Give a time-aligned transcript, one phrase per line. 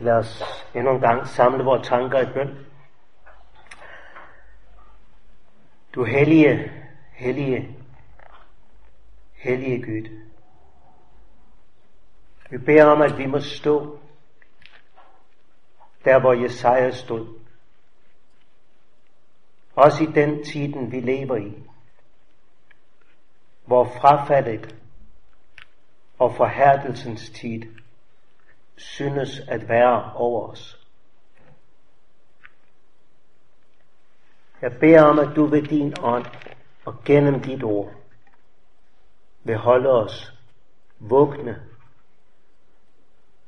[0.00, 0.42] Lad os
[0.74, 2.66] endnu en gang samle vores tanker i bøn.
[5.94, 6.72] Du hellige,
[7.12, 7.76] hellige,
[9.32, 10.24] hellige Gud.
[12.50, 13.98] Vi beder om, at vi må stå
[16.04, 17.38] der, hvor Jesaja stod.
[19.74, 21.62] Også i den tiden, vi lever i,
[23.64, 24.76] hvor frafaldet
[26.18, 27.83] og forhærdelsens tid
[28.76, 30.80] synes at være over os.
[34.62, 36.26] Jeg beder om, at du ved din ånd
[36.84, 37.92] og gennem dit ord
[39.44, 40.32] vil holde os
[40.98, 41.62] vågne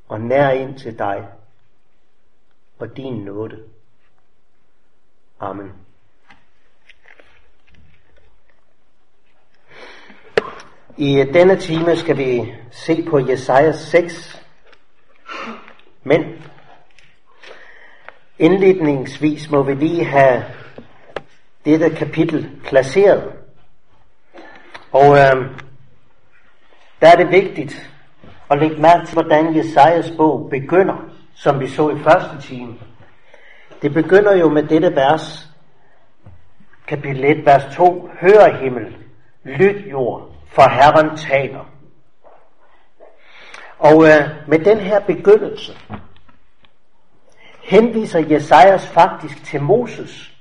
[0.08, 1.28] og nær ind til dig
[2.78, 3.64] og din nåde.
[5.40, 5.72] Amen.
[10.96, 14.45] I denne time skal vi se på Jesajas 6.
[16.06, 16.24] Men
[18.38, 20.44] indledningsvis må vi lige have
[21.64, 23.32] dette kapitel placeret.
[24.92, 25.50] Og øh,
[27.00, 27.90] der er det vigtigt
[28.50, 32.74] at lægge mærke til, hvordan Jesajas bog begynder, som vi så i første time.
[33.82, 35.48] Det begynder jo med dette vers,
[36.86, 38.10] kapitel 1, vers 2.
[38.20, 38.96] Hør himmel,
[39.44, 41.75] lyt jord, for Herren taler.
[43.78, 45.76] Og øh, med den her begyndelse
[47.62, 50.32] henviser Jesajas faktisk til Moses.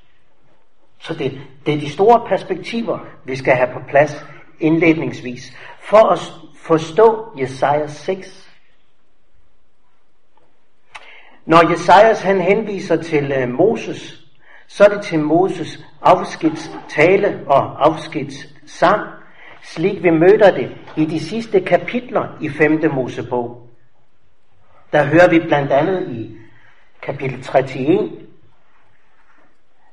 [1.00, 4.25] Så det, det er de store perspektiver, vi skal have på plads
[4.59, 6.19] indledningsvis, for at
[6.58, 8.50] forstå Jesajas 6.
[11.45, 14.22] Når Jesajas han henviser til øh, Moses,
[14.67, 19.02] så er det til Moses afskedstale og afskedssang,
[19.66, 22.91] slik vi møder det i de sidste kapitler i 5.
[22.94, 23.69] Mosebog.
[24.91, 26.38] Der hører vi blandt andet i
[27.02, 28.11] kapitel 31,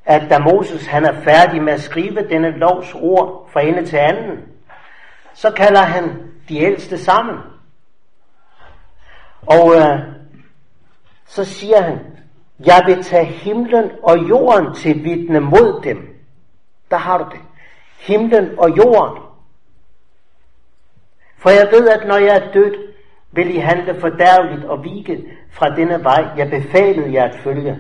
[0.05, 3.97] at da Moses han er færdig med at skrive denne lovs ord fra ende til
[3.97, 4.39] anden,
[5.35, 6.05] så kalder han
[6.49, 7.39] de ældste sammen.
[9.47, 9.99] Og øh,
[11.27, 11.99] så siger han,
[12.67, 16.25] jeg vil tage himlen og jorden til vidne mod dem.
[16.91, 17.41] Der har du det.
[17.99, 19.23] Himlen og jorden.
[21.43, 22.75] For jeg ved, at når jeg er død,
[23.33, 27.79] vil I handle fordærveligt og vige fra denne vej, jeg befalede jer at følge.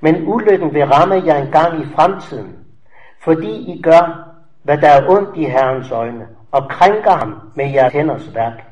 [0.00, 2.58] Men ulykken vil ramme jer en gang i fremtiden,
[3.24, 4.30] fordi I gør,
[4.62, 8.64] hvad der er ondt i Herrens øjne, og krænker ham med jeres hænders værk.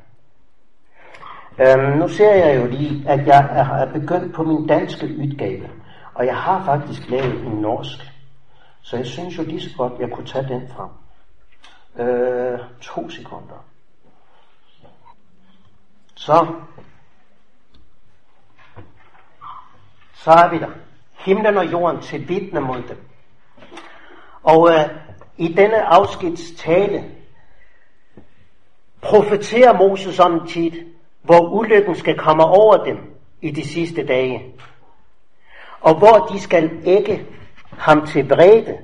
[1.61, 5.69] Øhm, nu ser jeg jo lige, at jeg er begyndt på min danske udgave,
[6.15, 7.99] og jeg har faktisk lavet en norsk.
[8.83, 10.91] Så jeg synes jo lige så godt, jeg kunne tage den frem.
[12.07, 13.65] Øh, to sekunder.
[16.27, 16.47] Så,
[20.15, 20.71] så er vi der.
[21.19, 22.99] Himlen og jorden til vidne mod dem.
[24.43, 24.89] Og øh,
[25.37, 27.05] i denne afskedstale
[29.01, 30.71] profeterer Moses om en tid,
[31.23, 32.99] hvor ulykken skal komme over dem
[33.41, 34.55] i de sidste dage.
[35.81, 37.27] Og hvor de skal ægge
[37.71, 38.79] ham til vrede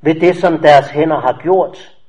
[0.00, 1.99] ved det, som deres hænder har gjort.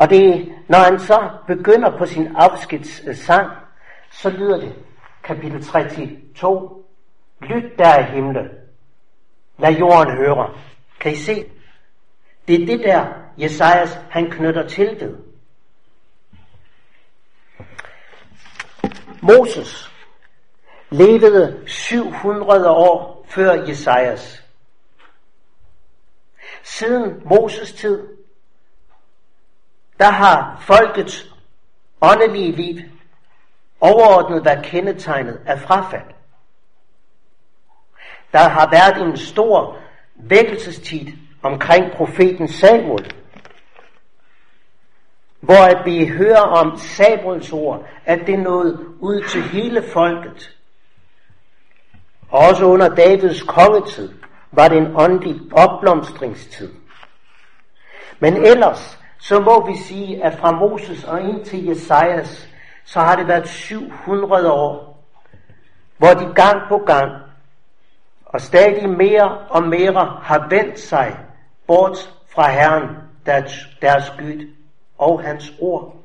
[0.00, 3.56] Og det, når han så begynder på sin afskedssang, øh,
[4.10, 4.74] så lyder det,
[5.22, 6.70] kapitel 32,
[7.40, 8.48] Lyt der i himlen,
[9.58, 10.54] lad jorden høre.
[11.00, 11.50] Kan I se?
[12.48, 13.06] Det er det der,
[13.38, 15.16] Jesajas han knytter til det.
[19.22, 19.90] Moses
[20.90, 24.44] levede 700 år før Jesajas.
[26.62, 28.19] Siden Moses tid
[30.00, 31.34] der har folkets
[32.00, 32.80] åndelige liv
[33.80, 36.06] overordnet været kendetegnet af frafald.
[38.32, 39.78] Der har været en stor
[40.14, 41.06] vækkelsestid
[41.42, 43.14] omkring profeten Samuel,
[45.40, 50.56] hvor at vi hører om Samuels ord, at det nåede ud til hele folket.
[52.28, 54.12] Også under Davids kongetid
[54.52, 56.74] var det en åndelig opblomstringstid.
[58.18, 62.48] Men ellers så må vi sige, at fra Moses og ind til Jesajas,
[62.84, 65.04] så har det været 700 år,
[65.98, 67.12] hvor de gang på gang
[68.24, 71.18] og stadig mere og mere har vendt sig
[71.66, 72.96] bort fra Herren,
[73.26, 73.52] deres,
[73.82, 74.54] deres Gud
[74.98, 75.96] og hans ord.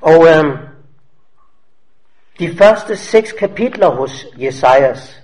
[0.00, 0.56] Og øhm,
[2.38, 5.21] de første seks kapitler hos Jesajas,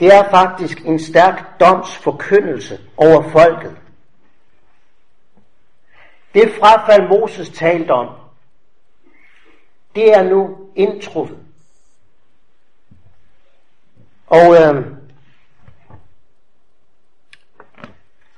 [0.00, 3.76] det er faktisk en stærk domsforkyndelse over folket.
[6.34, 8.08] Det frafald Moses talte om,
[9.94, 11.38] det er nu indtruffet.
[14.26, 14.86] Og øh,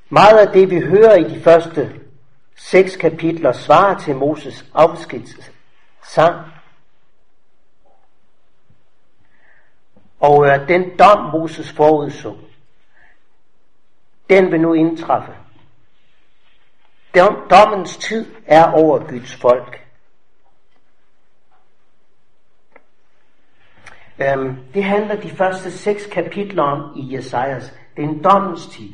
[0.08, 2.00] meget af det, vi hører i de første
[2.56, 6.57] seks kapitler, svarer til Moses afskedssang.
[10.20, 12.37] Og øh, den dom, Moses forudså,
[14.31, 15.32] den vil nu indtræffe.
[17.50, 19.88] Dommens tid er over Guds folk.
[24.19, 27.75] Øhm, det handler de første seks kapitler om i Jesajas.
[27.97, 28.93] Det er en dommens tid.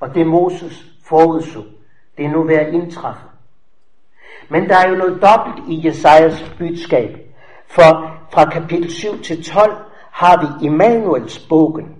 [0.00, 1.64] Og det Moses forudså,
[2.16, 3.22] det er nu ved at indtræffe.
[4.48, 7.18] Men der er jo noget dobbelt i Jesajas budskab.
[7.66, 9.87] For fra kapitel 7 til 12
[10.18, 11.96] har vi Immanuels bogen,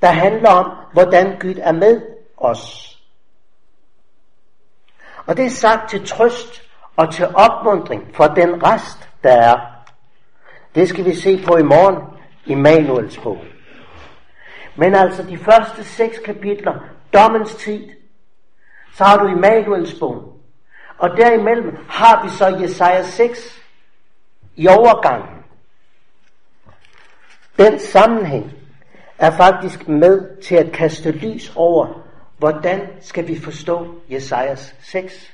[0.00, 2.00] der handler om, hvordan Gud er med
[2.36, 2.98] os.
[5.26, 6.62] Og det er sagt til trøst
[6.96, 9.60] og til opmundring for den rest, der er.
[10.74, 11.96] Det skal vi se på i morgen
[12.46, 13.38] i Manuels bog.
[14.76, 16.74] Men altså de første seks kapitler,
[17.12, 17.88] dommens tid,
[18.94, 20.36] så har du i Manuels bog.
[20.98, 23.62] Og derimellem har vi så Jesaja 6
[24.56, 25.41] i overgangen.
[27.58, 28.52] Den sammenhæng
[29.18, 32.02] er faktisk med til at kaste lys over,
[32.38, 35.32] hvordan skal vi forstå Jesajas 6.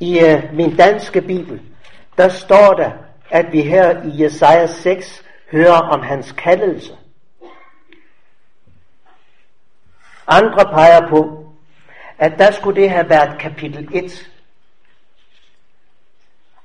[0.00, 1.62] I uh, min danske bibel,
[2.16, 2.90] der står der,
[3.30, 6.96] at vi her i Jesajas 6 hører om hans kaldelse.
[10.26, 11.46] Andre peger på,
[12.18, 14.30] at der skulle det have været kapitel 1.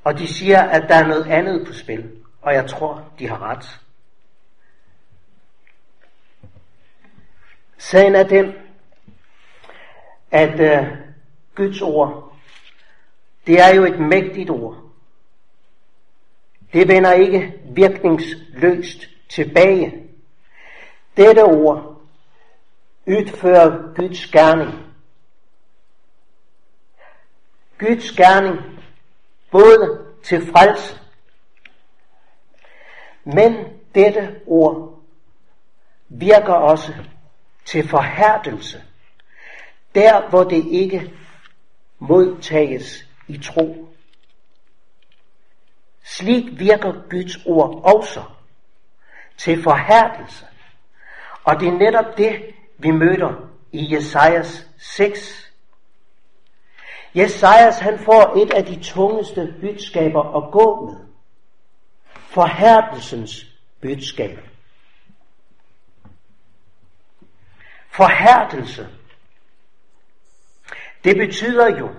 [0.03, 2.12] Og de siger, at der er noget andet på spil,
[2.48, 3.80] og jeg tror, de har ret.
[7.78, 8.54] Sagen er den,
[10.32, 10.88] at uh,
[11.56, 12.38] Guds ord,
[13.48, 14.78] det er jo et mægtigt ord.
[16.74, 20.04] Det vender ikke virkningsløst tilbage.
[21.18, 22.02] Dette ord
[23.08, 24.74] udfører Guds gerning.
[27.80, 28.58] Guds gerning
[29.52, 31.06] både til frelse,
[33.33, 33.56] men
[33.95, 35.03] dette ord
[36.09, 36.94] virker også
[37.65, 38.83] til forhærdelse,
[39.95, 41.13] der hvor det ikke
[42.00, 43.88] modtages i tro.
[46.03, 48.24] Slik virker Guds ord også
[49.38, 50.45] til forhærdelse.
[51.44, 52.41] Og det er netop det,
[52.77, 55.51] vi møder i Jesajas 6.
[57.15, 61.06] Jesajas han får et af de tungeste budskaber at gå med.
[62.38, 63.45] Forhærdelsens
[63.81, 64.39] budskab.
[67.89, 68.88] Forhærdelse.
[71.04, 71.89] Det betyder jo,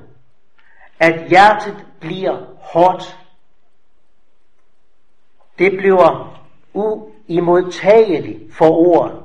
[0.98, 3.18] at hjertet bliver hårdt.
[5.58, 6.40] Det bliver
[6.72, 9.22] uimodtageligt for ordet.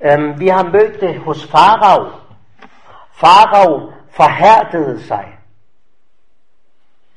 [0.00, 2.20] Um, vi har mødt det hos Farag.
[3.12, 5.33] Farag forhærdede sig.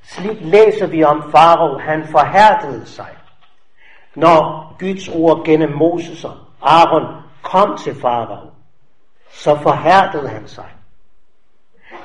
[0.08, 3.18] Slik læser vi om Farao, han forhærdede sig.
[4.16, 8.52] Når Guds ord gennem Moses og Aaron kom til farao,
[9.32, 10.70] så forhærdede han sig.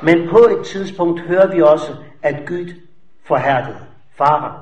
[0.02, 2.75] Men på et tidspunkt hører vi også, at Gud
[3.25, 4.59] forhærdede farao.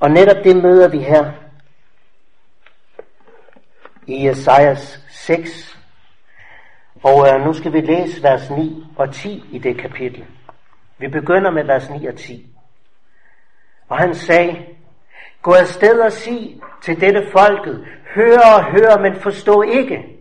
[0.00, 1.32] Og netop det møder vi her
[4.06, 5.79] i Esajas 6.
[7.02, 10.24] Og øh, nu skal vi læse vers 9 og 10 i det kapitel.
[10.98, 12.46] Vi begynder med vers 9 og 10.
[13.88, 14.66] Og han sagde,
[15.42, 20.16] Gå afsted og sig til dette folket, hør og hør, men forstå ikke.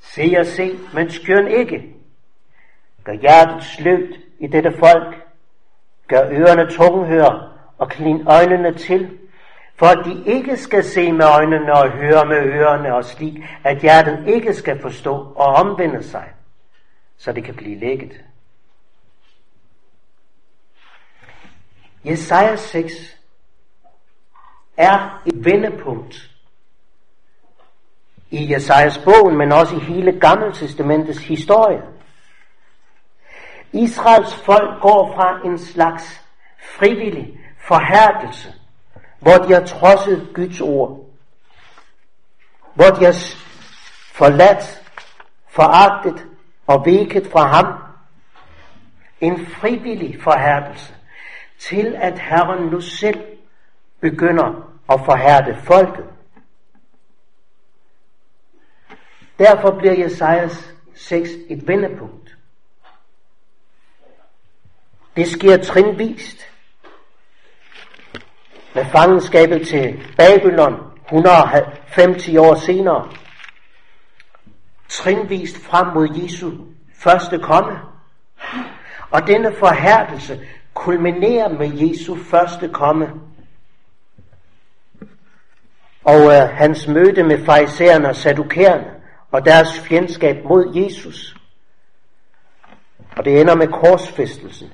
[0.00, 1.94] Se og se, men skjøn ikke.
[3.04, 5.14] Gør hjertet sløvt i dette folk.
[6.08, 9.18] Gør ørerne tunghør og klin øjnene til,
[9.78, 13.78] for at de ikke skal se med øjnene og høre med ørerne og slik, at
[13.78, 16.32] hjertet ikke skal forstå og omvende sig,
[17.16, 18.20] så det kan blive lægget.
[22.04, 22.92] Jesaja 6
[24.76, 26.30] er et vendepunkt
[28.30, 31.82] i Jesajas bogen, men også i hele Gamle Testamentets historie.
[33.72, 36.24] Israels folk går fra en slags
[36.78, 38.54] frivillig forhærdelse,
[39.20, 41.10] hvor de har trodset Guds ord,
[42.74, 43.16] hvor de har
[44.12, 44.82] forladt,
[45.48, 46.26] foragtet
[46.66, 47.82] og vækket fra ham.
[49.20, 50.94] En frivillig forhærdelse
[51.58, 53.24] til at Herren nu selv
[54.00, 56.04] begynder at forhærde folket.
[59.38, 62.36] Derfor bliver Jesajas 6 et vendepunkt.
[65.16, 66.55] Det sker trinvist.
[68.76, 73.08] Med fangenskabet til Babylon 150 år senere.
[74.88, 76.50] Trinvist frem mod Jesu
[76.98, 77.78] første komme.
[79.10, 80.40] Og denne forhærdelse
[80.74, 83.10] kulminerer med Jesu første komme.
[86.04, 88.90] Og øh, hans møde med farisæerne og sadukærerne
[89.30, 91.36] og deres fjendskab mod Jesus.
[93.16, 94.70] Og det ender med korsfæstelsen.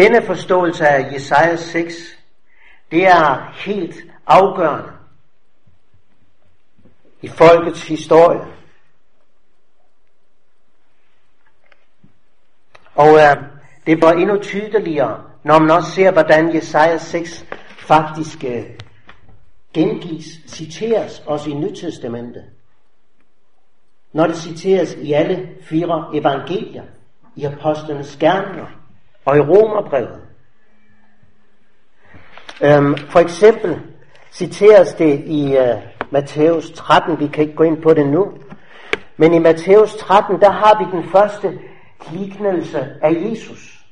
[0.00, 1.94] Denne forståelse af Jesaja 6,
[2.90, 4.92] det er helt afgørende
[7.22, 8.40] i folkets historie.
[12.94, 13.36] Og øh,
[13.86, 17.44] det var endnu tydeligere, når man også ser, hvordan Jesaja 6
[17.78, 18.64] faktisk øh,
[19.74, 22.44] gengives, citeres også i Nytestamentet.
[24.12, 26.84] Når det citeres i alle fire evangelier,
[27.36, 28.79] i apostlenes gerninger
[29.24, 30.20] og i Romerbrevet.
[32.62, 33.80] Øhm, for eksempel
[34.32, 38.32] citeres det i øh, uh, Matthæus 13, vi kan ikke gå ind på det nu,
[39.16, 41.58] men i Matthæus 13, der har vi den første
[42.10, 43.84] lignelse af Jesus,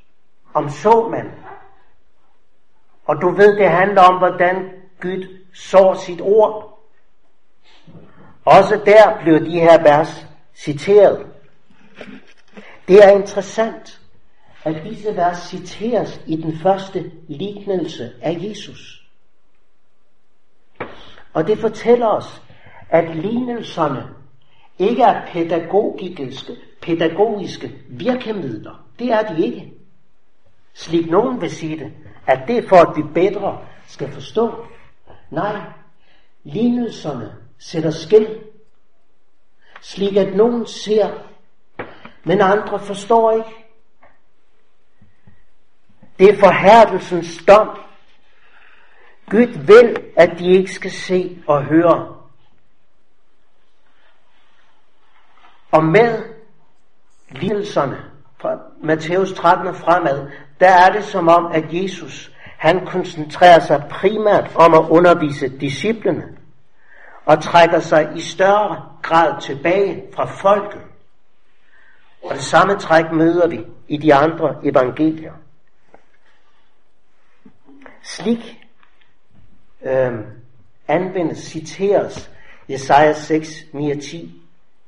[0.54, 1.32] om såmanden.
[3.06, 4.70] Og du ved, det handler om, hvordan
[5.02, 6.78] Gud så sit ord.
[8.44, 11.26] Også der bliver de her vers citeret.
[12.88, 13.97] Det er interessant,
[14.68, 19.08] at disse vers citeres i den første lignelse af Jesus.
[21.32, 22.42] Og det fortæller os,
[22.90, 24.08] at lignelserne
[24.78, 28.86] ikke er pædagogiske, pædagogiske virkemidler.
[28.98, 29.72] Det er de ikke.
[30.74, 31.92] Slik nogen vil sige det,
[32.26, 34.66] at det er for, at vi bedre skal forstå.
[35.30, 35.60] Nej,
[36.44, 38.38] lignelserne sætter skæld,
[39.80, 41.08] slik at nogen ser,
[42.24, 43.67] men andre forstår ikke.
[46.18, 47.68] Det er forhærdelsens dom.
[49.30, 52.14] Gud vil, at de ikke skal se og høre.
[55.72, 56.22] Og med
[57.30, 58.04] lidelserne
[58.40, 63.84] fra Matthæus 13 og fremad, der er det som om, at Jesus han koncentrerer sig
[63.90, 66.24] primært om at undervise disciplene
[67.24, 70.82] og trækker sig i større grad tilbage fra folket.
[72.22, 75.32] Og det samme træk møder vi i de andre evangelier.
[78.08, 78.60] Slik
[79.82, 80.12] øh,
[80.88, 82.30] anvendes, citeres
[82.68, 84.42] Jesaja 6, 9 og 10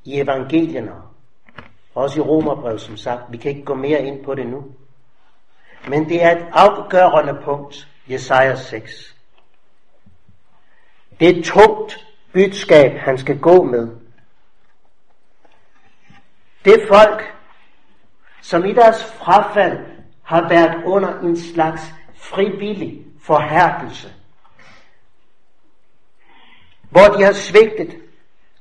[0.05, 0.93] i evangelierne.
[1.95, 3.23] Også i Romerbrev, som sagt.
[3.31, 4.65] Vi kan ikke gå mere ind på det nu.
[5.89, 9.17] Men det er et afgørende punkt, Jesaja 6.
[11.21, 13.89] Det er et tungt budskab, han skal gå med.
[16.65, 17.35] Det folk,
[18.43, 19.79] som i deres frafald
[20.23, 21.83] har været under en slags
[22.15, 24.15] frivillig forhærdelse,
[26.91, 27.97] hvor de har svigtet,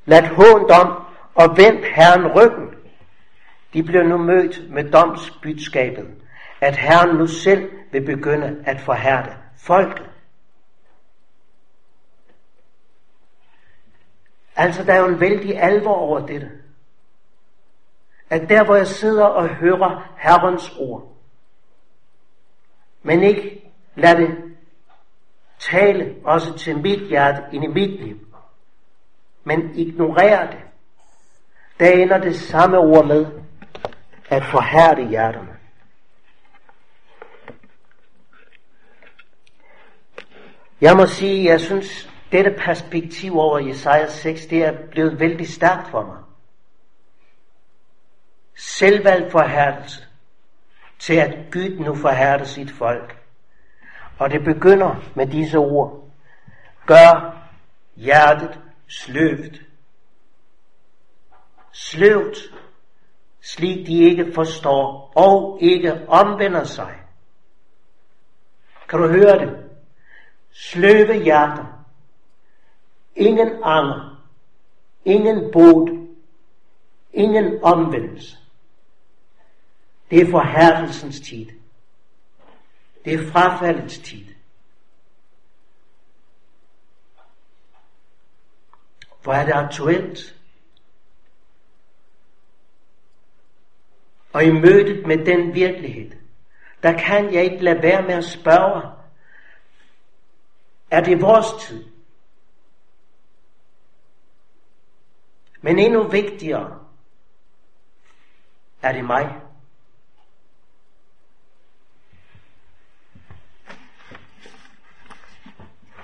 [0.05, 1.03] ladt hånd om
[1.35, 2.67] og vendt Herren ryggen,
[3.73, 6.07] de bliver nu mødt med domsbydskabet,
[6.61, 10.09] at Herren nu selv vil begynde at forhærde folket.
[14.55, 16.51] Altså, der er jo en vældig alvor over dette.
[18.29, 21.15] At der, hvor jeg sidder og hører Herrens ord,
[23.03, 24.48] men ikke lad det
[25.59, 28.17] tale også til mit hjerte ind i mit liv,
[29.43, 30.59] men ignorer det,
[31.79, 33.25] der ender det samme ord med
[34.29, 35.59] at forhærde hjerterne.
[40.81, 45.87] Jeg må sige, jeg synes, dette perspektiv over Jesajas 6, det er blevet vældig stærkt
[45.87, 46.17] for mig.
[48.57, 50.07] Selvvalgt forhærdelse
[50.99, 53.18] til at Gud nu forhærder sit folk.
[54.19, 56.03] Og det begynder med disse ord.
[56.85, 57.37] Gør
[57.95, 59.61] hjertet sløvt.
[61.71, 62.37] Sløvt,
[63.41, 66.95] slik de ikke forstår og ikke omvender sig.
[68.89, 69.69] Kan du høre det?
[70.59, 71.85] sløve hjerter,
[73.15, 74.23] ingen anger,
[75.05, 76.07] ingen bod,
[77.13, 78.37] ingen omvendelse.
[80.11, 81.45] Det er forhærdelsens tid.
[83.05, 84.25] Det er frafaldets tid.
[89.23, 90.35] Hvor er det aktuelt?
[94.33, 96.11] Og i mødet med den virkelighed,
[96.83, 98.91] der kan jeg ikke lade være med at spørge,
[100.91, 101.85] er det vores tid?
[105.61, 106.85] Men endnu vigtigere
[108.81, 109.48] er det mig.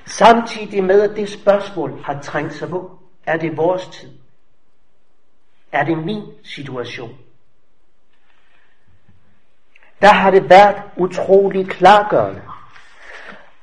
[0.06, 4.12] Samtidig med, at det spørgsmål har trængt sig på, er det vores tid?
[5.72, 7.18] Er det min situation?
[10.02, 12.42] Der har det været utrolig klargørende.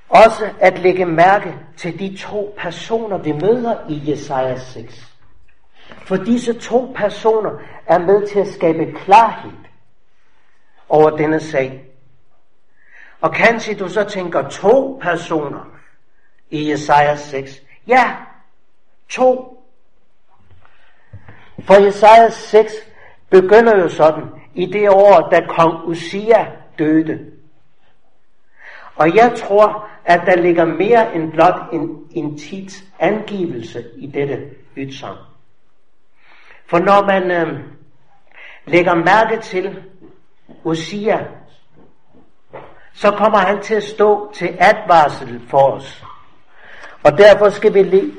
[0.08, 5.16] Også at lægge mærke til de to personer, vi møder i Jesaja 6.
[6.06, 7.50] For disse to personer
[7.86, 9.52] er med til at skabe klarhed
[10.88, 11.84] over denne sag.
[13.20, 15.71] Og kanskje du så tænker to personer
[16.52, 17.62] i Jesaja 6.
[17.86, 18.16] Ja,
[19.08, 19.58] to.
[21.64, 22.72] For Jesaja 6
[23.30, 26.46] begynder jo sådan i det år, da kong Usia
[26.78, 27.32] døde.
[28.96, 34.50] Og jeg tror, at der ligger mere end blot en, en tids angivelse i dette
[34.76, 35.18] ytsang.
[36.66, 37.60] For når man øh,
[38.66, 39.82] lægger mærke til
[40.64, 41.26] Usia,
[42.94, 46.04] så kommer han til at stå til advarsel for os.
[47.04, 48.12] Og derfor skal vi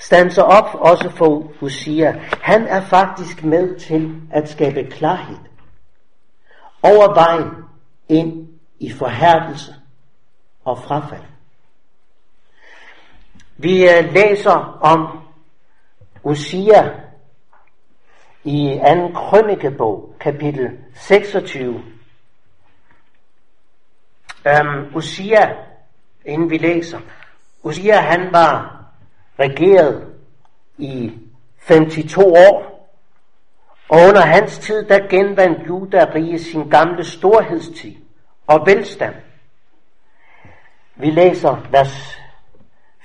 [0.00, 2.20] stanse op også for Usia.
[2.42, 5.38] Han er faktisk med til at skabe klarhed
[6.82, 7.50] over vejen
[8.08, 8.48] ind
[8.78, 9.74] i forhærdelse
[10.64, 11.22] og frafald.
[13.56, 15.18] Vi øh, læser om
[16.22, 16.90] Usia
[18.44, 19.08] i 2.
[19.14, 21.82] krønikebog, kapitel 26.
[24.46, 25.56] Um, Usia,
[26.24, 27.00] inden vi læser,
[27.62, 28.84] Usia han var
[29.38, 30.06] regeret
[30.78, 31.12] i
[31.68, 32.72] 52 år,
[33.88, 37.94] og under hans tid, der genvandt Juda rige sin gamle storhedstid
[38.46, 39.14] og velstand.
[40.96, 42.18] Vi læser vers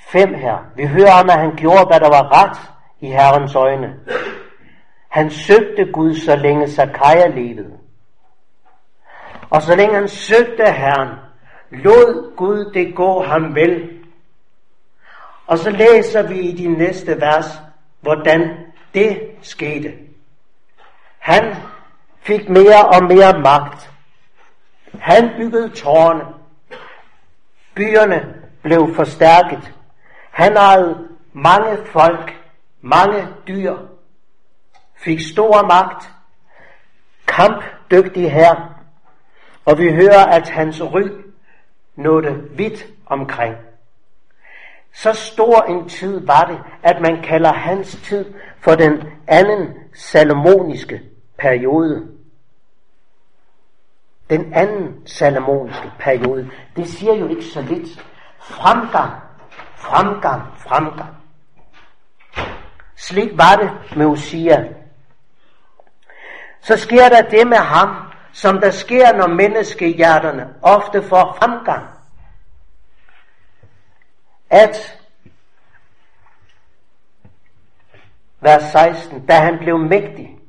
[0.07, 0.57] 5 her.
[0.75, 2.57] Vi hører om, at han gjorde, hvad der var ret
[2.99, 3.95] i Herrens øjne.
[5.09, 7.77] Han søgte Gud, så længe Zakaria levede.
[9.49, 11.09] Og så længe han søgte Herren,
[11.71, 13.96] lod Gud det gå ham vel.
[15.47, 17.45] Og så læser vi i de næste vers,
[18.01, 18.57] hvordan
[18.93, 19.93] det skete.
[21.19, 21.55] Han
[22.21, 23.91] fik mere og mere magt.
[24.99, 26.23] Han byggede tårne.
[27.75, 29.73] Byerne blev forstærket.
[30.31, 32.35] Han ejede mange folk,
[32.81, 33.75] mange dyr,
[34.95, 36.09] fik stor magt,
[37.27, 38.81] kampdygtig her,
[39.65, 41.01] og vi hører, at hans ry
[41.95, 43.55] nåede vidt omkring.
[45.01, 51.01] Så stor en tid var det, at man kalder hans tid for den anden salomoniske
[51.39, 52.07] periode.
[54.29, 58.05] Den anden salomoniske periode, det siger jo ikke så lidt.
[58.39, 59.11] Fremgang,
[59.75, 61.15] fremgang, fremgang.
[62.95, 64.67] Slik var det med Usia.
[66.61, 67.95] Så sker der det med ham,
[68.31, 71.96] som der sker, når menneskehjerterne ofte får fremgang.
[74.49, 74.99] At
[78.39, 80.39] vers 16, da han blev mægtig,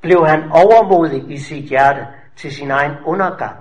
[0.00, 3.58] blev han overmodig i sit hjerte til sin egen undergang.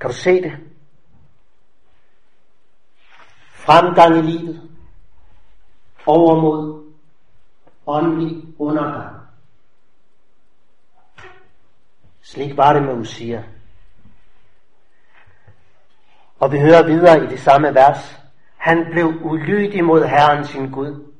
[0.00, 0.52] Kan du se det?
[3.50, 4.70] Fremgang i livet,
[6.06, 6.92] overmod,
[7.86, 9.16] åndelig undergang.
[12.22, 13.44] Slik var det med Usia.
[16.38, 18.20] Og vi hører videre i det samme vers.
[18.56, 21.14] Han blev ulydig mod Herren sin Gud.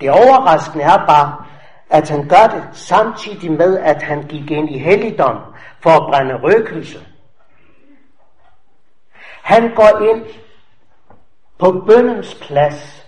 [0.00, 1.44] Det overraskende er bare,
[1.90, 5.36] at han gør det samtidig med, at han gik ind i helligdom
[5.80, 7.06] for at brænde røkelse.
[9.42, 10.26] Han går ind
[11.58, 13.06] på bøndens plads.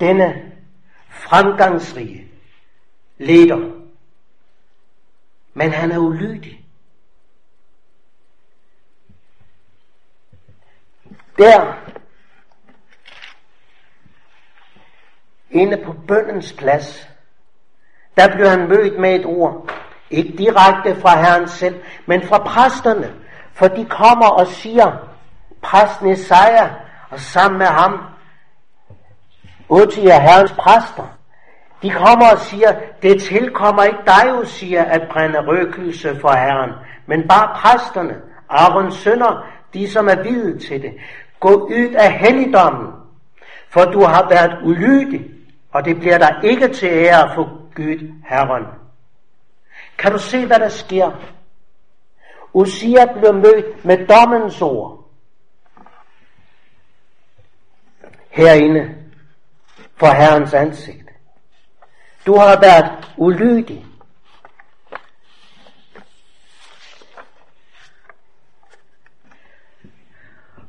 [0.00, 0.52] Denne
[1.08, 2.28] fremgangsrige
[3.18, 3.70] leder.
[5.54, 6.63] Men han er ulydig.
[11.38, 11.74] Der,
[15.50, 17.08] inde på bøndens plads,
[18.16, 19.70] der blev han mødt med et ord.
[20.10, 23.14] Ikke direkte fra Herren selv, men fra præsterne.
[23.52, 24.92] For de kommer og siger,
[25.62, 26.70] præsten Isaiah,
[27.10, 28.00] og sammen med ham,
[29.68, 31.18] Uti Herrens præster.
[31.82, 36.72] De kommer og siger, det tilkommer ikke dig, siger, at brænde røgelse for Herren,
[37.06, 38.14] men bare præsterne,
[38.48, 40.92] Arons sønner, de som er videt til det.
[41.44, 42.92] Gå ud af helligdommen,
[43.68, 45.30] for du har været ulydig,
[45.72, 48.64] og det bliver der ikke til ære for Gud Herren.
[49.98, 51.10] Kan du se, hvad der sker?
[52.52, 55.10] Usia blev mødt med dommens ord.
[58.30, 58.94] Herinde
[59.96, 61.08] for Herrens ansigt.
[62.26, 63.86] Du har været ulydig.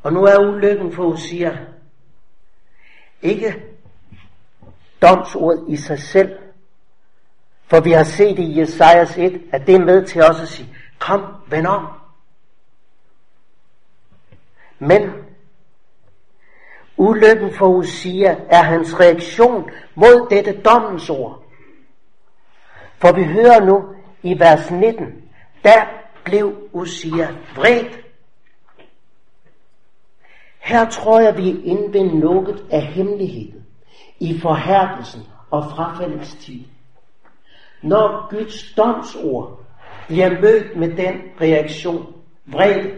[0.05, 1.57] Og nu er ulykken for Usia
[3.21, 3.63] ikke
[5.01, 6.37] domsordet i sig selv.
[7.67, 10.75] For vi har set i Jesajas 1, at det er med til os at sige,
[10.99, 11.87] kom, vend om.
[14.79, 15.11] Men
[16.97, 21.43] ulykken for Usia er hans reaktion mod dette dommens ord.
[22.97, 23.83] For vi hører nu
[24.23, 25.05] i vers 19,
[25.63, 25.85] der
[26.23, 28.04] blev Usia vredt.
[30.65, 33.65] Her tror jeg, vi er inde ved lukket af hemmeligheden
[34.19, 36.65] i forhærdelsen og frafaldets tid.
[37.81, 39.59] Når Guds domsord
[40.07, 42.91] bliver mødt med den reaktion, vrede,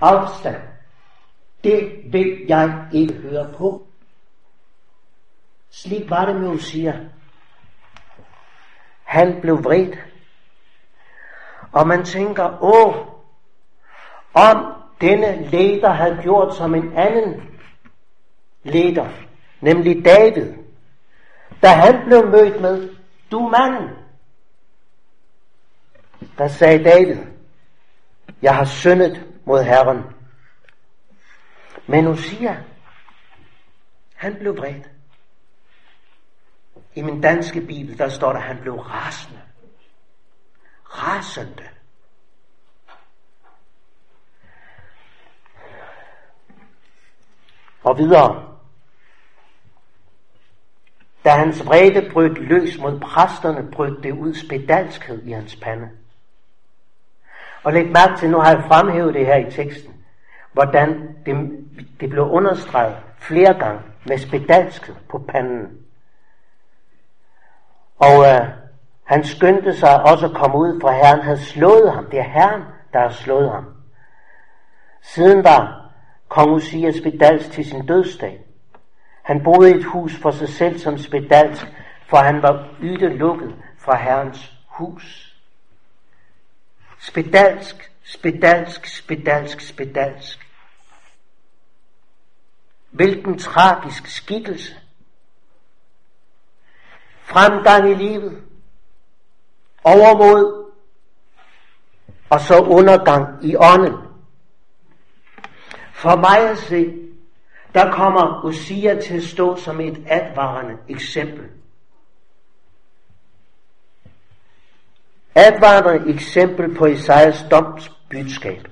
[0.00, 0.62] afstand,
[1.64, 3.86] det vil jeg ikke høre på.
[5.70, 7.00] Slik var det med Usia.
[9.04, 9.92] Han blev vred.
[11.72, 12.94] Og man tænker, åh,
[14.34, 17.42] om denne leder havde gjort som en anden
[18.62, 19.08] leder,
[19.60, 20.54] nemlig David,
[21.62, 22.94] da han blev mødt med,
[23.30, 23.88] du mand,
[26.38, 27.16] der sagde David,
[28.42, 30.02] jeg har syndet mod Herren.
[31.86, 32.56] Men Usia,
[34.14, 34.82] han blev vred.
[36.94, 39.40] I min danske bibel, der står der, at han blev rasende.
[40.84, 41.68] Rasende.
[47.88, 48.42] Og videre.
[51.24, 55.88] Da hans vrede brød løs mod præsterne, brød det ud spedalskhed i hans pande.
[57.62, 59.94] Og læg mærke til, nu har jeg fremhævet det her i teksten,
[60.52, 61.66] hvordan det,
[62.00, 65.78] det blev understreget flere gange med spedalskhed på panden.
[67.98, 68.48] Og øh,
[69.04, 72.04] han skyndte sig også at komme ud, for Herren havde slået ham.
[72.10, 73.64] Det er Herren, der har slået ham.
[75.02, 75.87] Siden var
[76.28, 78.40] kong Usias spedalsk til sin dødsdag.
[79.22, 81.66] Han boede i et hus for sig selv som spedalsk,
[82.06, 82.68] for han var
[83.16, 85.34] lukket fra Herrens hus.
[87.00, 90.48] Spedalsk, spedalsk, spedalsk, spedalsk.
[92.90, 94.74] Hvilken tragisk skikkelse.
[97.22, 98.42] Fremgang i livet.
[99.84, 100.72] Overmod.
[102.30, 104.07] Og så undergang i ånden.
[105.98, 106.94] For mig at se,
[107.74, 111.44] der kommer Usia til at stå som et advarende eksempel.
[115.34, 118.68] Advarende eksempel på Isaias domsbudskab.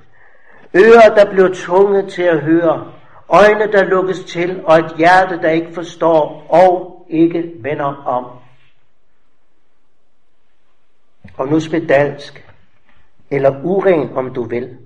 [0.74, 2.92] Ører, der bliver tvunget til at høre,
[3.28, 8.24] øjne, der lukkes til, og et hjerte, der ikke forstår og ikke vender om.
[11.36, 12.46] Og nu spedalsk,
[13.30, 14.78] eller uren, om du vil,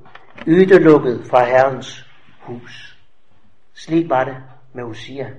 [0.47, 2.10] ydelukket fra Herrens
[2.41, 2.99] hus.
[3.75, 4.37] Slik var det
[4.73, 5.31] med Usia.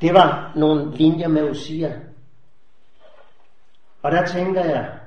[0.00, 2.00] Det var nogle linjer med Usia.
[4.02, 4.98] Og der tænker jeg,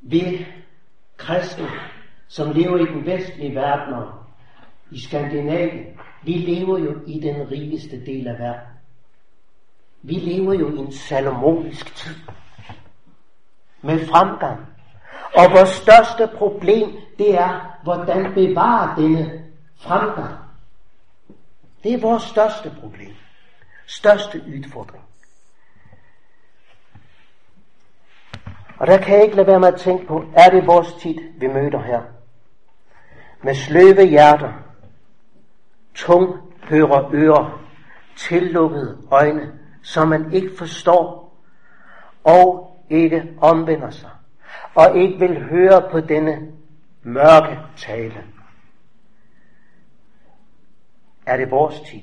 [0.00, 0.46] vi
[1.16, 1.68] kristne,
[2.28, 4.12] som lever i den vestlige verden og
[4.90, 5.86] i Skandinavien,
[6.22, 8.68] vi lever jo i den rigeste del af verden.
[10.02, 12.14] Vi lever jo i en salomonisk tid
[13.86, 14.66] med fremgang.
[15.34, 19.44] Og vores største problem, det er, hvordan bevare denne
[19.80, 20.34] fremgang.
[21.82, 23.14] Det er vores største problem.
[23.86, 25.04] Største udfordring.
[28.78, 31.14] Og der kan jeg ikke lade være med at tænke på, er det vores tid,
[31.38, 32.02] vi møder her?
[33.42, 34.52] Med sløve hjerter,
[35.94, 36.36] tung
[36.68, 37.62] hører ører,
[38.16, 41.36] tillukkede øjne, som man ikke forstår,
[42.24, 44.10] og ikke omvender sig,
[44.74, 46.52] og ikke vil høre på denne
[47.02, 48.24] mørke tale.
[51.26, 52.02] Er det vores tid?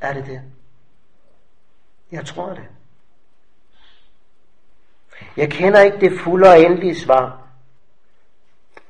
[0.00, 0.42] Er det det?
[2.12, 2.66] Jeg tror det.
[5.36, 7.42] Jeg kender ikke det fulde og endelige svar.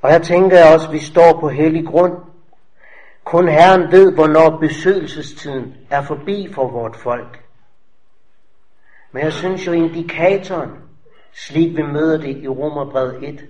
[0.03, 2.13] Og jeg tænker også, at vi står på hellig grund.
[3.25, 7.42] Kun Herren ved, hvornår besøgelsestiden er forbi for vort folk.
[9.13, 10.71] Men jeg synes jo, indikatoren,
[11.33, 13.49] slik vi møder det i Romerbrev 1,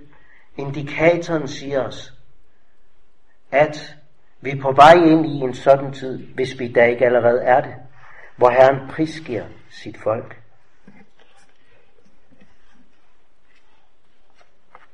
[0.56, 2.12] indikatoren siger os,
[3.50, 3.96] at
[4.40, 7.60] vi er på vej ind i en sådan tid, hvis vi da ikke allerede er
[7.60, 7.74] det,
[8.36, 10.42] hvor Herren prisgiver sit folk.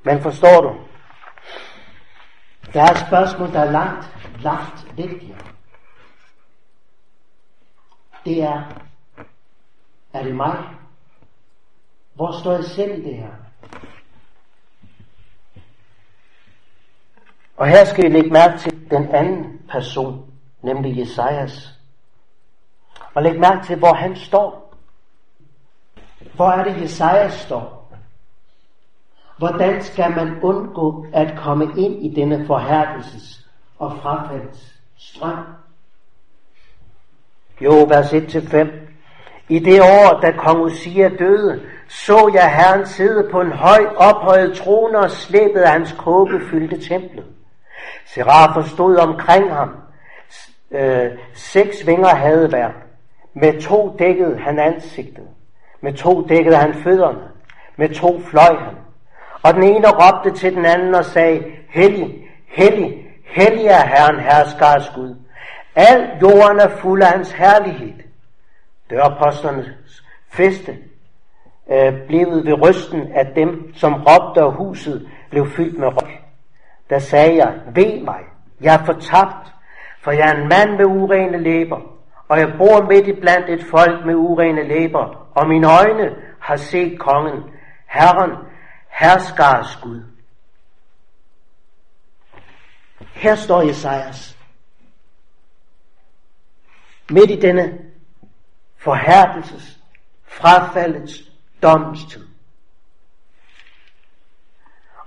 [0.02, 0.78] Men forstår du?
[2.72, 4.06] Der er et spørgsmål, der er langt,
[4.42, 5.38] langt vigtigere.
[8.24, 8.87] Det er,
[10.12, 10.64] er det mig?
[12.14, 13.32] Hvor står jeg selv i det her?
[17.56, 20.30] Og her skal I lægge mærke til den anden person,
[20.62, 21.74] nemlig Jesajas.
[23.14, 24.74] Og læg mærke til, hvor han står.
[26.34, 27.92] Hvor er det, Jesajas står?
[29.38, 35.44] Hvordan skal man undgå at komme ind i denne forhærdelses og frafalds strøm?
[37.60, 38.87] Jo, vers 1-5.
[39.48, 44.56] I det år, da kong Usia døde, så jeg Herren sidde på en høj ophøjet
[44.56, 47.24] trone og slæbede hans kåbe fyldte templet.
[48.06, 49.76] Serafer stod omkring ham.
[50.70, 52.70] Øh, seks vinger havde hver.
[53.34, 55.24] Med to dækkede han ansigtet.
[55.80, 57.22] Med to dækkede han fødderne.
[57.76, 58.74] Med to fløj han.
[59.42, 64.92] Og den ene råbte til den anden og sagde, Hellig, hellig, hellig er Herren, herskars
[64.94, 65.14] Gud.
[65.74, 68.07] Al jorden er fuld af hans herlighed.
[68.90, 70.78] Dørposternes feste
[71.72, 76.18] øh, blev ved rysten af dem, som råbte, og huset blev fyldt med røg.
[76.90, 78.20] Der sagde jeg, ved mig,
[78.60, 79.52] jeg er fortabt,
[80.00, 81.80] for jeg er en mand med urene læber,
[82.28, 86.56] og jeg bor midt i blandt et folk med urene læber, og mine øjne har
[86.56, 87.42] set kongen,
[87.86, 88.30] Herren,
[88.88, 90.02] herskars Gud.
[93.14, 94.38] Her står Jesajas.
[97.10, 97.78] Midt i denne
[98.78, 99.78] forhærdelses,
[100.26, 101.22] frafaldets
[101.62, 102.26] domstid.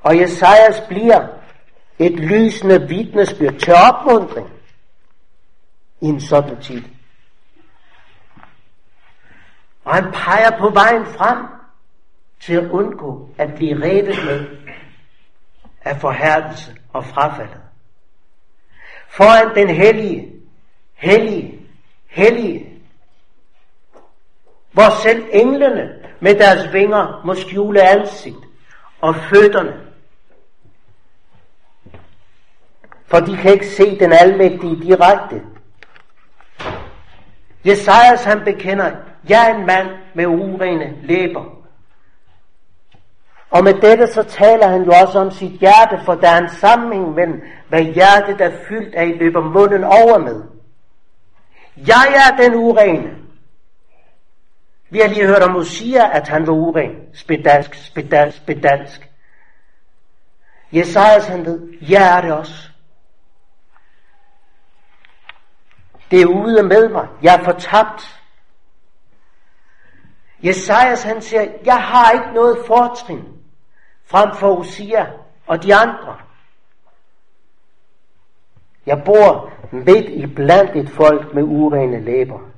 [0.01, 1.27] Og Jesajas bliver
[1.99, 4.49] et lysende vidnesbyrd til opmundring
[6.01, 6.83] i en sådan tid.
[9.85, 11.37] Og han peger på vejen frem
[12.39, 14.57] til at undgå at blive revet med
[15.81, 17.61] af forhærdelse og frafaldet.
[19.09, 20.33] Foran den hellige,
[20.93, 21.67] hellige,
[22.07, 22.70] hellige,
[24.71, 28.45] hvor selv englene med deres vinger må skjule ansigt
[29.01, 29.91] og fødderne
[33.11, 35.41] for de kan ikke se den almægtige direkte.
[37.65, 38.91] Jesajas han bekender,
[39.29, 41.43] jeg er en mand med urene læber.
[43.49, 46.49] Og med dette så taler han jo også om sit hjerte, for der er en
[46.49, 50.43] sammenhæng mellem, hvad hjertet er fyldt af, løber munden over med.
[51.77, 53.20] Jeg er den urene.
[54.91, 56.95] Vi har lige hørt om Osia, at han var uren.
[57.13, 59.09] Spedalsk, spedalsk, spedalsk.
[60.71, 62.69] Jesajas han ved, jeg er det også.
[66.11, 67.07] Det er ude med mig.
[67.21, 68.21] Jeg er fortabt.
[70.43, 73.23] Jesajas han siger, jeg har ikke noget fortrin
[74.05, 75.07] frem for Osia
[75.47, 76.17] og de andre.
[78.85, 82.50] Jeg bor midt i blandt et folk med urene læber.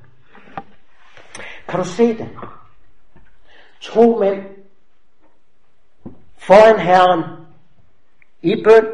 [1.74, 2.28] Kan du se det?
[3.80, 4.44] To mænd
[6.36, 7.22] foran Herren
[8.42, 8.86] i bøn.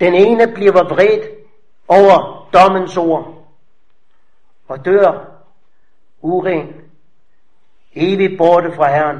[0.00, 1.46] Den ene bliver vredt
[1.88, 3.48] over dommens ord
[4.68, 5.42] og dør
[6.20, 6.74] uren,
[7.94, 9.18] evigt borte fra Herren.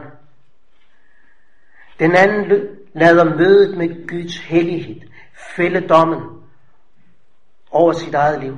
[1.99, 5.01] Den anden lader mødet med Guds hellighed
[5.57, 6.43] fælde dommen
[7.71, 8.57] over sit eget liv.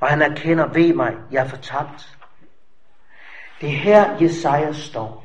[0.00, 2.18] Og han erkender, ved mig, jeg er fortabt.
[3.60, 5.24] Det er her, Jesaja står.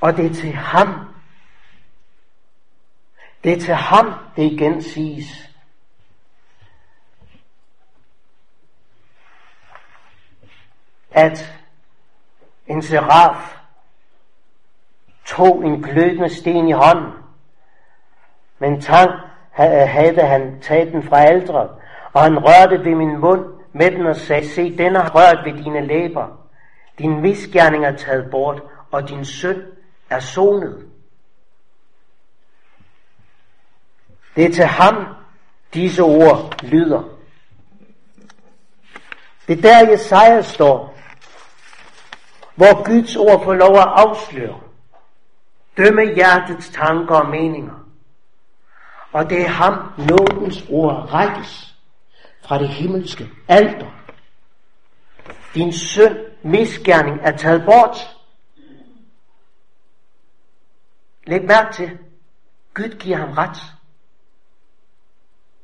[0.00, 1.14] Og det er til ham,
[3.44, 5.50] det er til ham, det igen siges.
[11.10, 11.60] At
[12.66, 13.56] en seraf
[15.24, 17.12] tog en glødende sten i hånden.
[18.58, 21.70] Men tang havde han taget den fra aldret,
[22.12, 25.64] og han rørte ved min mund med den og sagde, se, den har rørt ved
[25.64, 26.26] dine læber.
[26.98, 29.62] Din misgerning er taget bort, og din søn
[30.10, 30.86] er sonet.
[34.36, 35.06] Det er til ham,
[35.74, 37.02] disse ord lyder.
[39.48, 40.98] Det er der Jesaja står,
[42.54, 44.60] hvor Guds ord får lov at afsløre,
[45.76, 47.89] dømme hjertets tanker og meninger.
[49.12, 51.74] Og det er ham, nådens ord rækkes
[52.40, 53.90] fra det himmelske alter.
[55.54, 58.16] Din søn, misgerning er taget bort.
[61.26, 61.98] Læg mærke til,
[62.74, 63.58] Gud giver ham ret.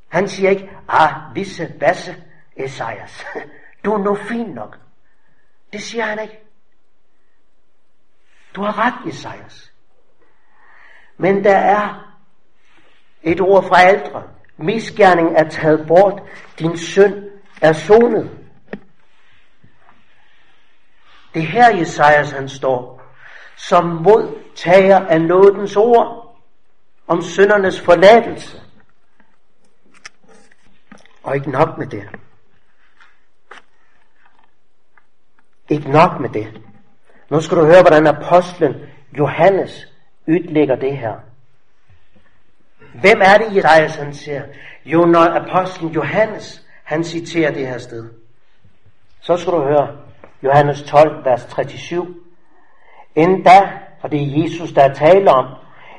[0.09, 2.25] Han siger ikke, ah, visse basse,
[2.57, 3.25] Esajas,
[3.85, 4.79] du er nu fin nok.
[5.73, 6.41] Det siger han ikke.
[8.55, 9.73] Du har ret, Esajas.
[11.17, 12.06] Men der er
[13.27, 14.23] et ord fra ældre.
[14.57, 16.23] Misgerning er taget bort.
[16.59, 17.31] Din synd
[17.63, 18.31] er sonet.
[21.35, 23.03] Det er her Jesajas han står,
[23.57, 26.37] som modtager af nådens ord
[27.07, 28.63] om syndernes forladelse.
[31.23, 32.09] Og ikke nok med det.
[35.69, 36.63] Ikke nok med det.
[37.31, 38.75] Nu skal du høre, hvordan apostlen
[39.19, 39.87] Johannes
[40.29, 41.15] udlægger det her.
[43.01, 44.43] Hvem er det, Jesajas han siger?
[44.85, 48.11] Jo, når apostlen Johannes, han citerer det her sted.
[49.21, 49.89] Så skal du høre
[50.43, 52.15] Johannes 12, vers 37.
[53.15, 55.47] Endda, og det er Jesus, der taler om,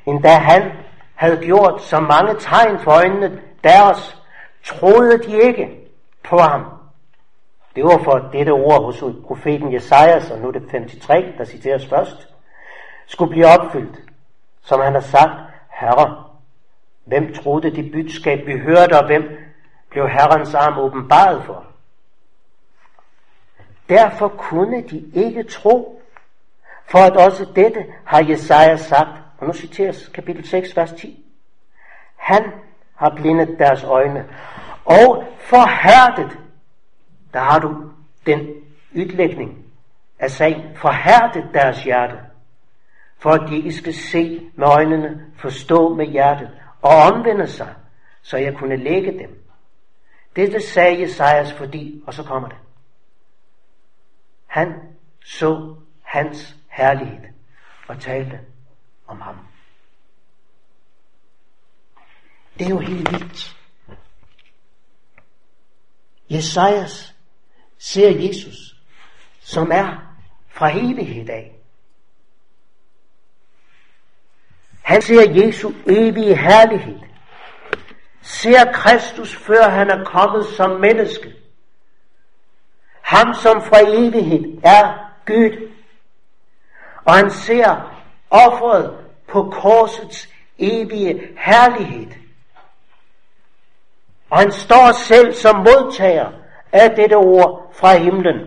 [0.06, 0.72] endda han
[1.16, 4.18] havde gjort så mange tegn for øjnene deres,
[4.64, 5.68] troede de ikke
[6.24, 6.66] på ham.
[7.76, 11.86] Det var for dette ord hos profeten Jesajas, og nu er det 53, der citeres
[11.86, 12.28] først,
[13.08, 13.98] skulle blive opfyldt,
[14.62, 16.27] som han har sagt, Herre,
[17.08, 19.24] hvem troede det budskab, vi hørte, og hvem
[19.90, 21.66] blev Herrens arm åbenbaret for?
[23.90, 26.02] Derfor kunne de ikke tro,
[26.86, 31.26] for at også dette har Jesaja sagt, og nu citeres kapitel 6, vers 10.
[32.16, 32.44] Han
[32.96, 34.26] har blindet deres øjne,
[34.86, 36.38] og forhærdet,
[37.34, 37.92] der har du
[38.26, 38.48] den
[38.96, 39.66] udlægning
[40.20, 42.20] af sagen, forhærdet deres hjerte,
[43.20, 46.50] for at de ikke skal se med øjnene, forstå med hjertet
[46.82, 47.76] og omvende sig,
[48.22, 49.44] så jeg kunne lægge dem.
[50.36, 52.58] Dette sagde Jesajas fordi, og så kommer det.
[54.48, 54.74] Han
[55.26, 57.34] så hans herlighed
[57.88, 58.40] og talte
[59.08, 59.36] om ham.
[62.60, 63.58] Det er jo helt vildt.
[66.30, 67.16] Jesajas
[67.78, 68.82] ser Jesus,
[69.40, 70.16] som er
[70.48, 71.57] fra evighed af.
[74.88, 77.00] Han ser Jesu evige herlighed.
[78.22, 81.34] Ser Kristus, før han er kommet som menneske.
[83.02, 85.72] Ham, som fra evighed er Gud.
[87.06, 88.98] Og han ser offeret
[89.28, 92.12] på korsets evige herlighed.
[94.30, 96.32] Og han står selv som modtager
[96.72, 98.40] af dette ord fra himlen.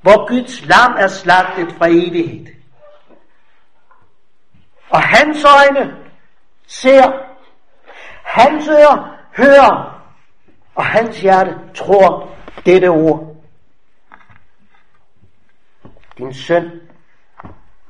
[0.00, 2.57] Hvor Guds lam er slagtet fra evighed.
[4.90, 5.96] Og hans øjne
[6.66, 7.26] ser,
[8.24, 10.04] hans ører hører,
[10.74, 13.36] og hans hjerte tror dette ord.
[16.18, 16.88] Din søn,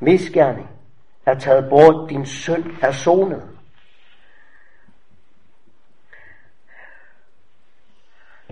[0.00, 0.68] misgerning,
[1.26, 3.58] er taget bort, din søn er sonet.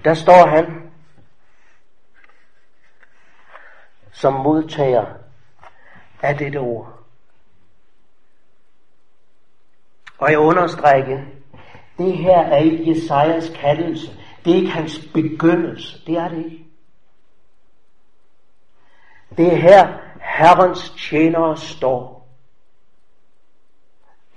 [0.04, 0.92] Der står han
[4.12, 5.06] som modtager
[6.22, 6.95] af dette ord.
[10.18, 11.24] Og jeg understreger
[11.98, 14.18] det her er ikke Jesajas kaldelse.
[14.44, 16.06] Det er ikke hans begyndelse.
[16.06, 16.66] Det er det ikke.
[19.36, 22.28] Det er her Herrens tjenere står.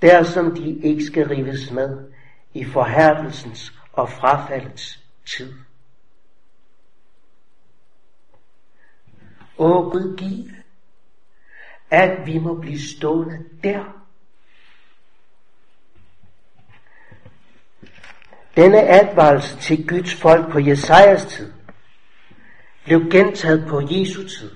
[0.02, 2.12] Der som de ikke skal rives med
[2.54, 5.04] i forhærdelsens og frafaldets
[5.36, 5.54] tid.
[9.58, 10.50] Åh Gud giv,
[11.90, 13.99] at vi må blive stående der.
[18.56, 21.52] Denne advarelse til Guds folk på Jesajas tid
[22.84, 24.50] blev gentaget på Jesu tid.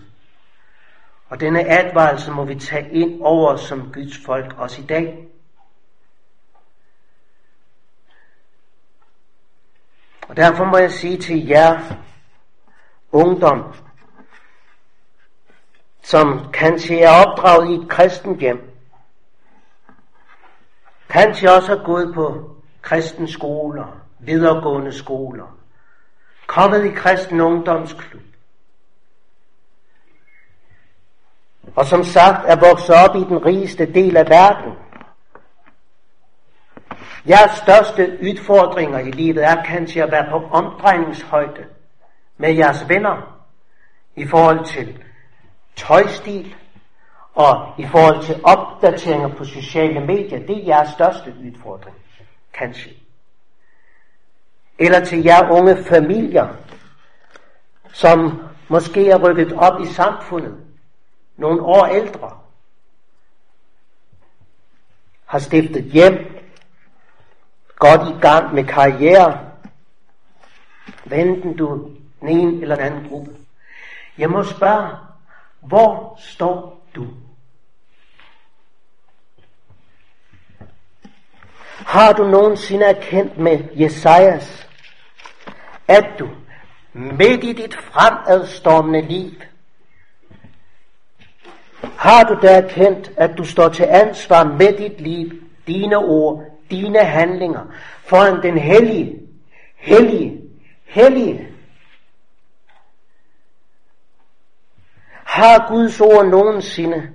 [1.28, 5.28] Og denne advarelse må vi tage ind over som Guds folk også i dag.
[10.28, 11.80] Og derfor må jeg sige til jer,
[13.12, 13.74] ungdom,
[16.02, 18.71] som kanskje er opdraget i et kristent hjem,
[21.08, 22.54] kanskje også har gået på
[22.85, 25.58] kristne skoler, videregående skoler,
[26.46, 28.22] kommet i kristen ungdomsklub,
[31.76, 34.72] og som sagt er vokset op i den rigeste del af verden,
[37.28, 41.64] Jeres største udfordringer i livet er kanskje at være på omdrejningshøjde
[42.37, 43.44] med jeres venner
[44.16, 45.02] i forhold til
[45.76, 46.54] tøjstil
[47.35, 50.46] og i forhold til opdateringer på sociale medier.
[50.46, 51.96] Det er jeres største udfordring,
[52.59, 52.92] kanskje.
[54.79, 56.48] Eller til jer unge familier,
[57.92, 60.57] som måske er rykket op i samfundet,
[61.37, 62.38] nogle år ældre,
[65.27, 66.42] har stiftet hjem,
[67.77, 69.50] godt i gang med karriere,
[71.05, 71.90] venten du
[72.21, 73.31] den ene eller den anden gruppe.
[74.19, 74.88] Jeg må spørge,
[75.61, 77.07] Hvor står du?
[81.85, 84.68] Har du nogensinde erkendt med Jesajas,
[85.88, 86.28] at du
[86.92, 89.32] midt i dit fremadstormende liv,
[91.96, 95.30] har du da erkendt, at du står til ansvar med dit liv,
[95.66, 97.64] dine ord, dine handlinger,
[98.04, 99.20] foran den hellige,
[99.76, 100.40] hellige,
[100.85, 101.48] hellige.
[105.24, 107.08] Har Guds ord nogensinde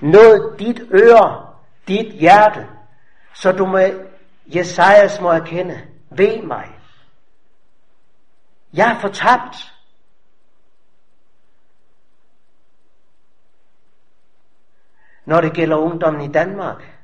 [0.00, 1.46] nået dit øre,
[1.88, 2.66] dit hjerte,
[3.34, 4.06] så du med
[4.46, 6.78] Jesajas må erkende, ved mig.
[8.72, 9.56] Jeg er fortabt.
[15.24, 16.98] Når det gælder ungdommen i Danmark,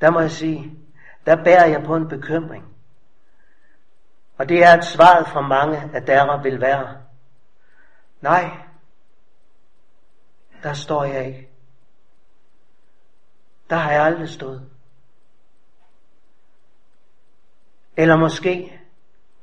[0.00, 0.78] der må jeg sige,
[1.26, 2.76] der bærer jeg på en bekymring.
[4.38, 6.96] Og det er et svar fra mange af der vil være.
[8.20, 8.50] Nej,
[10.62, 11.48] der står jeg ikke.
[13.70, 14.73] Der har jeg aldrig stået.
[17.96, 18.80] Eller måske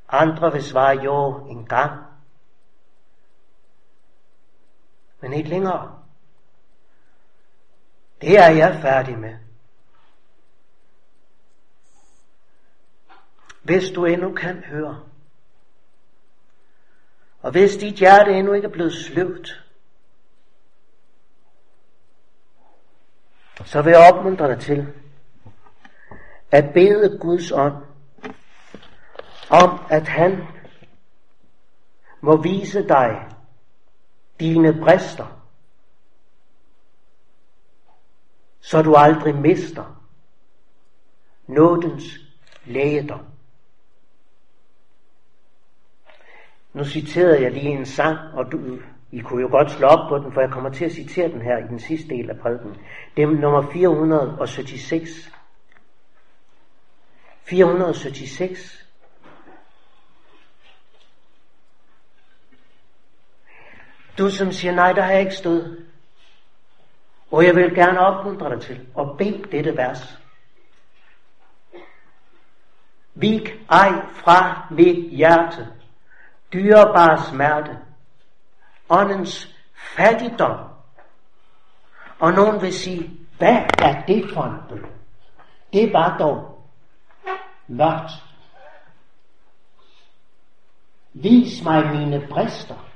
[0.10, 2.02] andre vil svare jo en gang.
[5.22, 6.02] Men ikke længere.
[8.22, 9.36] Det er jeg færdig med.
[13.64, 15.04] Hvis du endnu kan høre,
[17.42, 19.66] og hvis dit hjerte endnu ikke er blevet sløvt,
[23.66, 24.94] så vil jeg opmuntre dig til
[26.52, 27.91] at bede Guds ånd
[29.52, 30.48] om, at han
[32.22, 33.28] må vise dig
[34.40, 35.42] dine brister,
[38.60, 40.04] så du aldrig mister
[41.48, 42.04] nådens
[42.66, 43.26] lægedom.
[46.74, 48.80] Nu citerede jeg lige en sang, og du,
[49.12, 51.42] I kunne jo godt slå op på den, for jeg kommer til at citere den
[51.42, 52.78] her i den sidste del af prædiken.
[53.18, 55.10] Det er nummer 476.
[57.44, 58.91] 476.
[64.18, 65.86] Du som siger, nej, der har jeg ikke stået.
[67.32, 70.18] Og jeg vil gerne opmuntre dig til at bede dette vers.
[73.14, 75.68] Vik ej fra mit hjerte,
[76.54, 77.78] dyrebar smerte,
[78.90, 79.56] åndens
[79.96, 80.58] fattigdom.
[82.20, 84.86] Og nogen vil sige, hvad er det for en bøn?
[85.74, 86.68] Det var dog
[87.68, 88.12] mørkt.
[91.14, 92.91] Vis mig mine brister.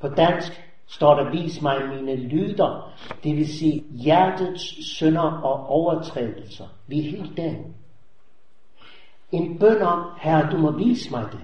[0.00, 0.52] På dansk
[0.86, 6.68] står der, vis mig mine lyder, det vil sige hjertets synder og overtrædelser.
[6.86, 7.54] Vi er helt der.
[9.32, 11.40] En bøn om, herre, du må vise mig det.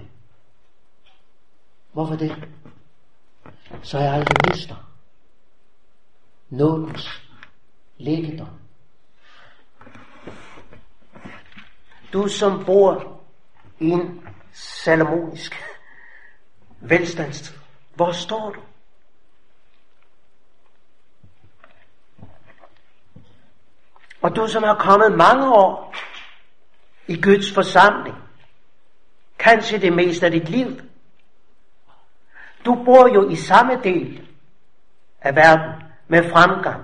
[1.93, 2.49] Hvorfor det?
[3.81, 4.75] Så jeg aldrig mister
[6.49, 7.21] nådens
[7.97, 8.47] lægedom.
[12.13, 13.21] Du som bor
[13.79, 15.55] i en salomonisk
[16.81, 17.55] velstandstid,
[17.97, 18.59] hvor står du?
[24.21, 25.95] Og du som har kommet mange år
[27.07, 28.15] i Guds forsamling,
[29.39, 30.81] kanskje det meste af dit liv,
[32.65, 34.27] du bor jo i samme del
[35.21, 35.71] af verden
[36.07, 36.83] med fremgang.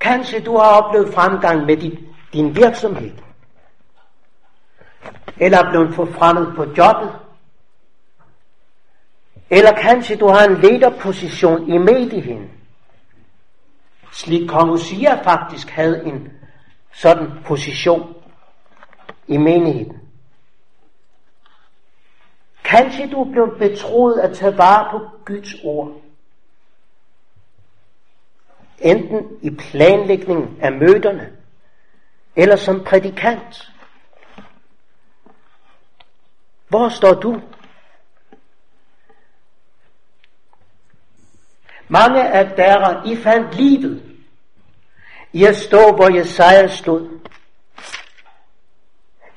[0.00, 3.12] Kanskje du har oplevet fremgang med din, din virksomhed.
[5.36, 7.27] Eller er blevet forfremmet på jobbet.
[9.50, 12.50] Eller kanskje du har en lederposition i medien.
[14.12, 16.32] Slik kong Usia faktisk havde en
[16.92, 18.14] sådan position
[19.26, 20.00] i menigheden.
[22.64, 25.92] Kanskje du blev betroet at tage vare på Guds ord.
[28.78, 31.32] Enten i planlægningen af møderne,
[32.36, 33.72] eller som prædikant.
[36.68, 37.40] Hvor står du?
[41.88, 44.02] Mange af dere, I fandt livet
[45.32, 47.08] i at stå, hvor Jesaja stod.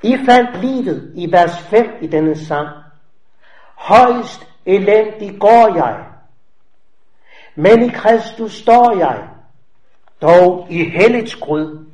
[0.04, 2.68] I fandt livet i vers 5 i denne sang.
[3.76, 6.06] Højst elendig går jeg,
[7.56, 9.28] men i Kristus står jeg,
[10.22, 11.86] dog i helligt grød.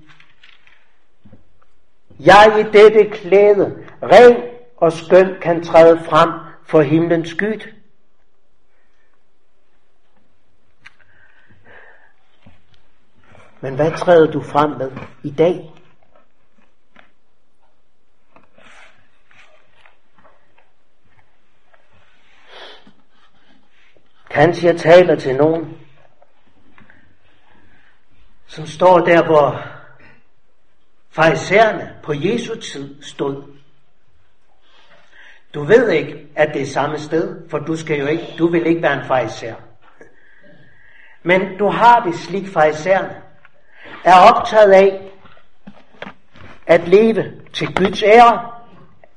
[2.20, 4.38] Jeg i dette klæde, ren
[4.78, 6.30] og skøn, kan træde frem
[6.66, 7.77] for himlens skyt.
[13.62, 14.92] Men hvad træder du frem med
[15.24, 15.74] i dag?
[24.30, 25.78] Kanskje jeg taler til nogen,
[28.48, 29.64] som står der, hvor
[31.10, 33.44] farisæerne på Jesu tid stod.
[35.54, 38.66] Du ved ikke, at det er samme sted, for du skal jo ikke, du vil
[38.66, 39.56] ikke være en farisæer.
[41.24, 43.27] Men du har det slik, farisæerne
[44.04, 45.12] er optaget af
[46.68, 48.52] at leve til Guds ære,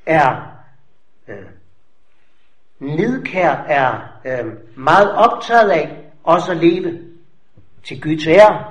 [0.06, 0.36] er
[1.28, 1.36] øh,
[2.78, 7.00] nidkær, er øh, meget optaget af også at leve
[7.84, 8.64] til Guds ære,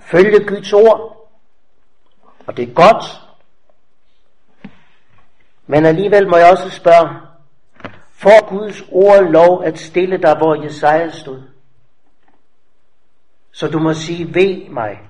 [0.00, 1.30] følge Guds ord,
[2.46, 3.04] og det er godt.
[5.66, 7.08] Men alligevel må jeg også spørge,
[8.12, 11.53] får Guds ord lov at stille dig, hvor Jesaja stod?
[13.54, 15.00] Så du må sige, ved mig,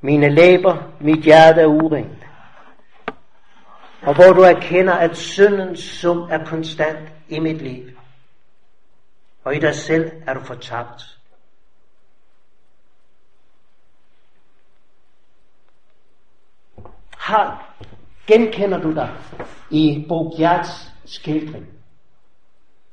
[0.00, 2.26] mine læber, mit hjerte er urent.
[4.02, 7.90] Og hvor du erkender, at syndens sum er konstant i mit liv.
[9.44, 11.18] Og i dig selv er du fortabt.
[17.18, 17.74] Har,
[18.26, 19.10] genkender du dig
[19.70, 21.66] i Bogiats skildring?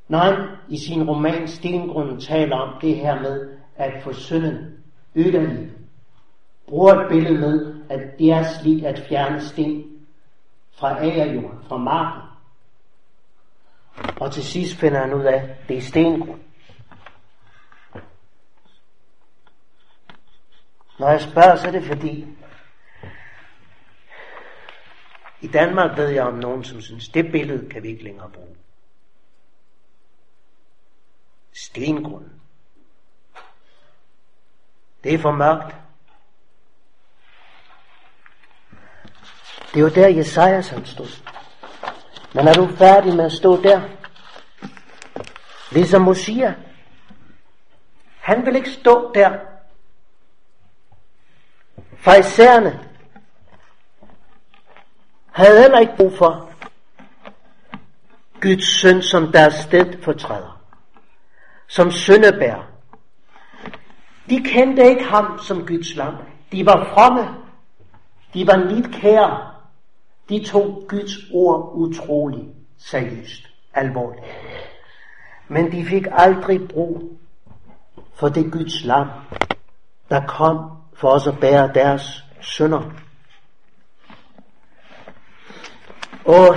[0.08, 0.36] Når han
[0.70, 4.84] i sin roman Stengrunden taler om det her med at få synden
[5.16, 5.70] yderligere,
[6.68, 10.08] bruger et billede med, at det er slik at fjerne sten
[10.72, 12.22] fra agerjorden, fra marken.
[14.20, 16.42] Og til sidst finder han ud af, at det er stengrund.
[21.00, 22.28] Når jeg spørger, så er det fordi,
[25.42, 28.56] i Danmark ved jeg om nogen, som synes, det billede kan vi ikke længere bruge.
[31.54, 32.42] Stengrunden.
[35.06, 35.76] Det er for mørkt.
[39.74, 41.22] Det var der Jesajas han stod.
[42.34, 43.82] Men er du færdig med at stå der?
[45.72, 46.54] Ligesom Mosia.
[48.20, 49.40] Han vil ikke stå der.
[51.98, 52.80] Farisæerne
[55.32, 56.52] havde heller ikke brug for
[58.42, 60.62] Guds søn som deres stedfortræder.
[61.68, 62.75] Som søndebær.
[64.30, 66.16] De kendte ikke ham som Guds lam.
[66.52, 67.28] De var fromme.
[68.34, 69.52] De var lidt kære.
[70.30, 72.48] De tog Guds ord utrolig
[72.78, 74.26] seriøst, alvorligt.
[75.48, 77.20] Men de fik aldrig brug
[78.16, 79.08] for det Guds lam,
[80.10, 82.92] der kom for os at bære deres sønder.
[86.26, 86.56] Og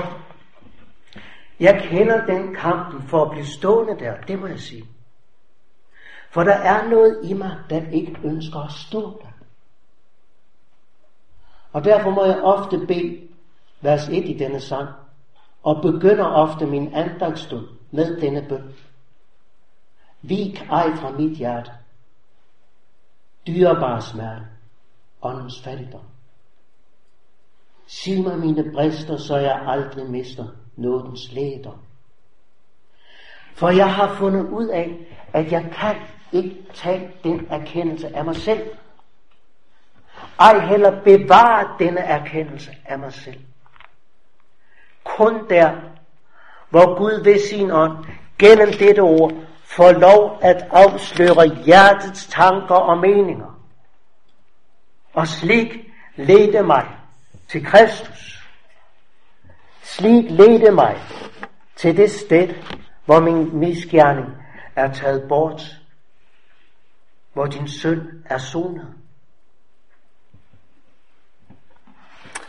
[1.60, 4.84] jeg kender den kampen for at blive stående der, det må jeg sige.
[6.30, 9.28] For der er noget i mig, der ikke ønsker at stå der.
[11.72, 13.28] Og derfor må jeg ofte bede
[13.80, 14.88] vers 1 i denne sang,
[15.62, 18.74] og begynder ofte min andagsstund med denne bøn.
[20.22, 21.70] Vik ej fra mit hjerte,
[23.46, 24.46] dyrebare smerte,
[25.22, 26.00] åndens fattigdom.
[27.86, 31.82] Sig mig mine brister, så jeg aldrig mister nådens læder.
[33.54, 35.96] For jeg har fundet ud af, at jeg kan
[36.32, 38.70] ikke tage den erkendelse af mig selv.
[40.40, 43.40] Ej heller bevare denne erkendelse af mig selv
[45.18, 45.70] kun der,
[46.70, 48.04] hvor Gud ved sin ånd
[48.38, 49.32] gennem dette ord
[49.64, 53.60] får lov at afsløre hjertets tanker og meninger.
[55.12, 55.68] Og slik
[56.16, 56.86] ledte mig
[57.48, 58.44] til Kristus.
[59.82, 60.96] Slik ledte mig
[61.76, 62.48] til det sted,
[63.04, 64.28] hvor min misgerning
[64.76, 65.62] er taget bort,
[67.38, 68.94] hvor din søn er sonet.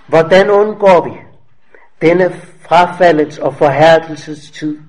[0.08, 1.18] Hvordan undgår vi
[2.02, 4.82] denne frafaldets og forhærdelses tid,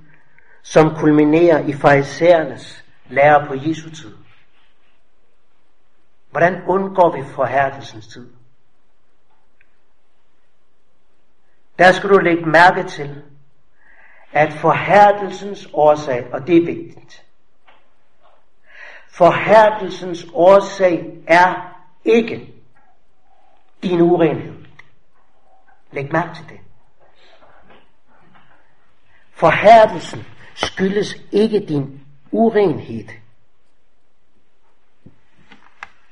[0.62, 4.16] som kulminerer i farisæernes lære på Jesu tid.
[6.30, 8.32] Hvordan undgår vi forhærdelsens tid?
[11.78, 13.22] Der skal du lægge mærke til,
[14.32, 17.19] at forhærdelsens årsag, og det er vigtigt,
[19.12, 22.54] forhærdelsens årsag er ikke
[23.82, 24.64] din urenhed.
[25.92, 26.60] Læg mærke til det.
[29.32, 33.08] Forhærdelsen skyldes ikke din urenhed.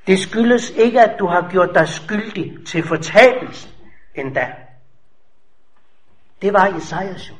[0.06, 3.72] Det skyldes ikke, at du har gjort dig skyldig til fortabelsen
[4.14, 4.54] endda.
[6.42, 7.34] Det var Jesajas jo.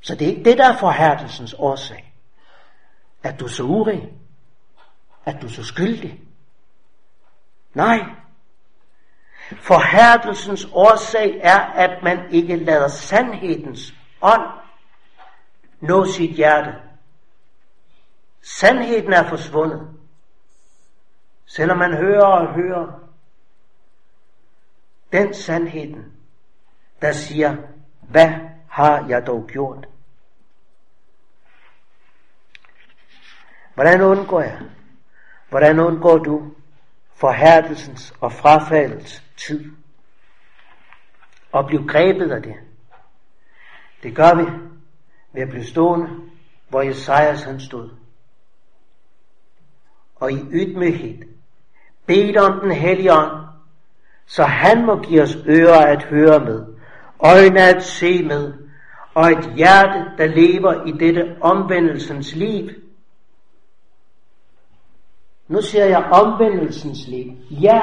[0.00, 2.07] Så det er ikke det, der er forhærdelsens årsag.
[3.22, 4.18] At du er så uren.
[5.24, 6.20] At du er så skyldig.
[7.74, 7.98] Nej,
[9.56, 14.42] Forhærdelsens årsag er, at man ikke lader sandhedens ånd
[15.80, 16.74] nå sit hjerte.
[18.42, 19.88] Sandheden er forsvundet.
[21.46, 23.08] Selvom man hører og hører
[25.12, 26.12] den sandheden,
[27.02, 27.56] der siger,
[28.00, 28.32] hvad
[28.68, 29.88] har jeg dog gjort?
[33.78, 34.58] Hvordan undgår jeg?
[35.48, 36.52] Hvordan undgår du
[37.14, 39.72] forhærdelsens og frafaldets tid?
[41.52, 42.54] Og blive grebet af det.
[44.02, 44.50] Det gør vi
[45.32, 46.08] ved at blive stående,
[46.68, 47.90] hvor Jesajas han stod.
[50.16, 51.28] Og i ydmyghed
[52.06, 53.46] bedt om den hellige ånd,
[54.26, 56.66] så han må give os ører at høre med,
[57.20, 58.52] øjne at se med,
[59.14, 62.87] og et hjerte, der lever i dette omvendelsens liv.
[65.48, 67.32] Nu ser jeg omvendelsens liv.
[67.50, 67.82] Ja,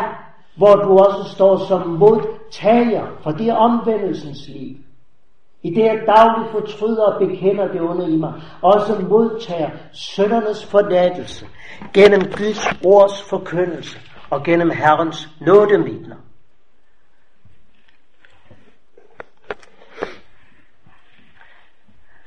[0.58, 4.78] hvor du også står som modtager for det omvendelsens liv.
[5.64, 11.48] I det jeg dagligt fortryder og bekender det under i mig, også modtager søndernes forladelse
[11.94, 14.00] gennem Guds ords forkyndelse
[14.30, 16.16] og gennem Herrens nådemidler.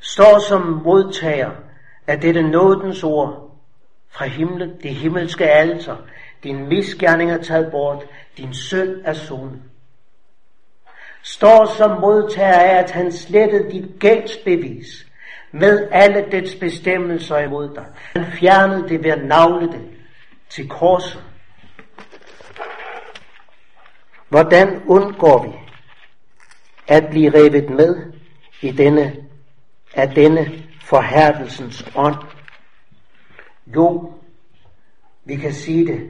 [0.01, 1.51] Står som modtager
[2.07, 3.48] af dette nådens ord
[4.11, 5.97] fra himlen, det himmelske alter.
[6.43, 8.05] Din misgerning er taget bort,
[8.37, 9.63] din synd er sonet
[11.23, 15.07] står som modtager af, at han slettede dit gældsbevis
[15.53, 17.85] med alle dets bestemmelser imod dig.
[18.13, 19.81] Han fjernede det ved at navle det
[20.49, 21.23] til korset.
[24.29, 25.53] Hvordan undgår vi
[26.89, 28.13] at blive revet med
[28.63, 29.17] i denne,
[29.95, 32.17] af denne forhærdelsens ånd?
[33.75, 34.12] Jo,
[35.25, 36.01] vi kan sige det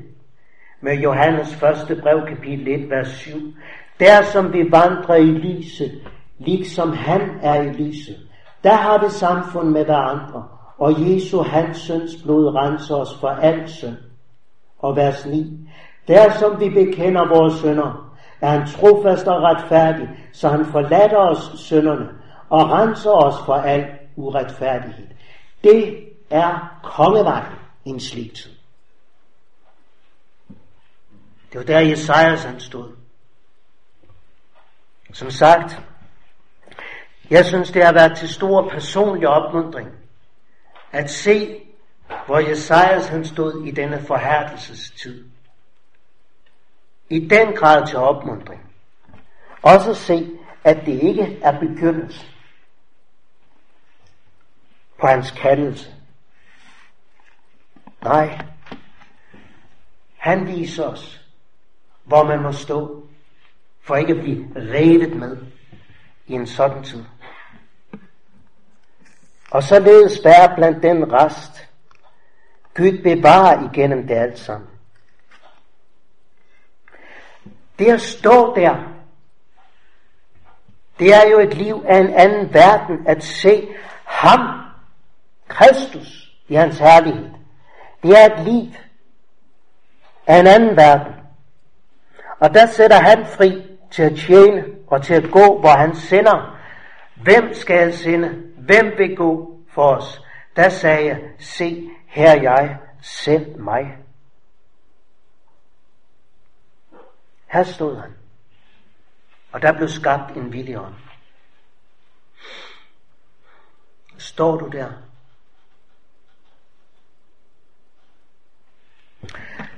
[0.81, 3.39] med Johannes første brev, kapitel 1, vers 7.
[4.01, 6.03] Der som vi vandrer i lyset,
[6.39, 8.17] ligesom han er i lyset,
[8.65, 10.45] der har vi samfund med hverandre,
[10.79, 13.97] og Jesu hans søns blod renser os for al synd.
[14.79, 15.69] Og vers 9.
[16.09, 21.53] Der som vi bekender vores sønder, er han trofast og retfærdig, så han forlader os
[21.55, 22.09] synderne
[22.49, 23.87] og renser os for al
[24.17, 25.07] uretfærdighed.
[25.65, 27.53] Det er kongevejen
[27.85, 28.55] i en slik tid.
[31.53, 32.97] Det var der Jesajas han stod.
[35.13, 35.81] Som sagt,
[37.31, 39.89] jeg synes, det har været til stor personlig opmundring
[40.93, 41.63] at se,
[42.27, 45.25] hvor Jesajas han stod i denne forhærdelsestid.
[47.11, 48.61] I den grad til opmundring.
[49.63, 50.31] Også se,
[50.65, 52.29] at det ikke er begyndelsen
[55.01, 55.98] på hans kaldelse.
[58.03, 58.39] Nej,
[60.17, 61.21] han viser os,
[62.05, 63.07] hvor man må stå
[63.81, 65.37] for ikke at blive revet med
[66.27, 67.05] i en sådan tid.
[69.51, 71.69] Og således være blandt den rest,
[72.75, 74.69] Gud bevarer igennem det alt sammen.
[77.79, 78.77] Det at stå der,
[80.99, 83.69] det er jo et liv af en anden verden, at se
[84.05, 84.41] ham,
[85.49, 87.38] Kristus, i hans herlighed.
[88.03, 88.73] Det er et liv
[90.27, 91.13] af en anden verden.
[92.41, 96.59] Og der sætter han fri til at tjene og til at gå, hvor han sender.
[97.15, 98.29] Hvem skal sende?
[98.59, 100.23] Hvem vil gå for os?
[100.57, 103.97] Der sagde jeg, se, her jeg, send mig.
[107.47, 108.11] Her stod han.
[109.53, 110.95] Og der blev skabt en villig ånd.
[114.19, 114.93] Står du der?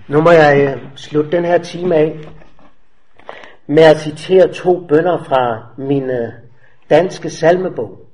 [0.08, 2.28] Nu må jeg øh, slutte den her time af
[3.66, 6.32] med at citere to bønder fra min øh,
[6.90, 8.06] danske salmebog.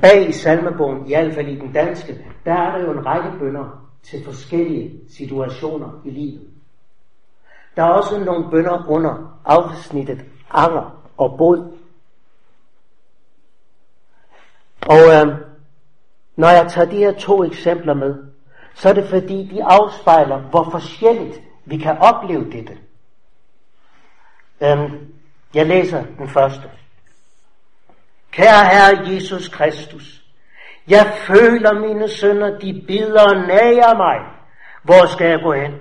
[0.00, 3.38] Bag i salmebogen, i hvert fald i den danske, der er der jo en række
[3.38, 6.40] bønder til forskellige situationer i livet.
[7.76, 11.72] Der er også nogle bønder under afsnittet anger og bod.
[14.80, 15.36] Og øh,
[16.36, 18.29] når jeg tager de her to eksempler med,
[18.74, 22.78] så er det fordi de afspejler, hvor forskelligt vi kan opleve dette.
[24.62, 25.14] Øhm,
[25.54, 26.70] jeg læser den første.
[28.30, 30.22] Kære Herre Jesus Kristus,
[30.88, 34.18] jeg føler mine sønner, de bider og nager mig.
[34.82, 35.80] Hvor skal jeg gå hen?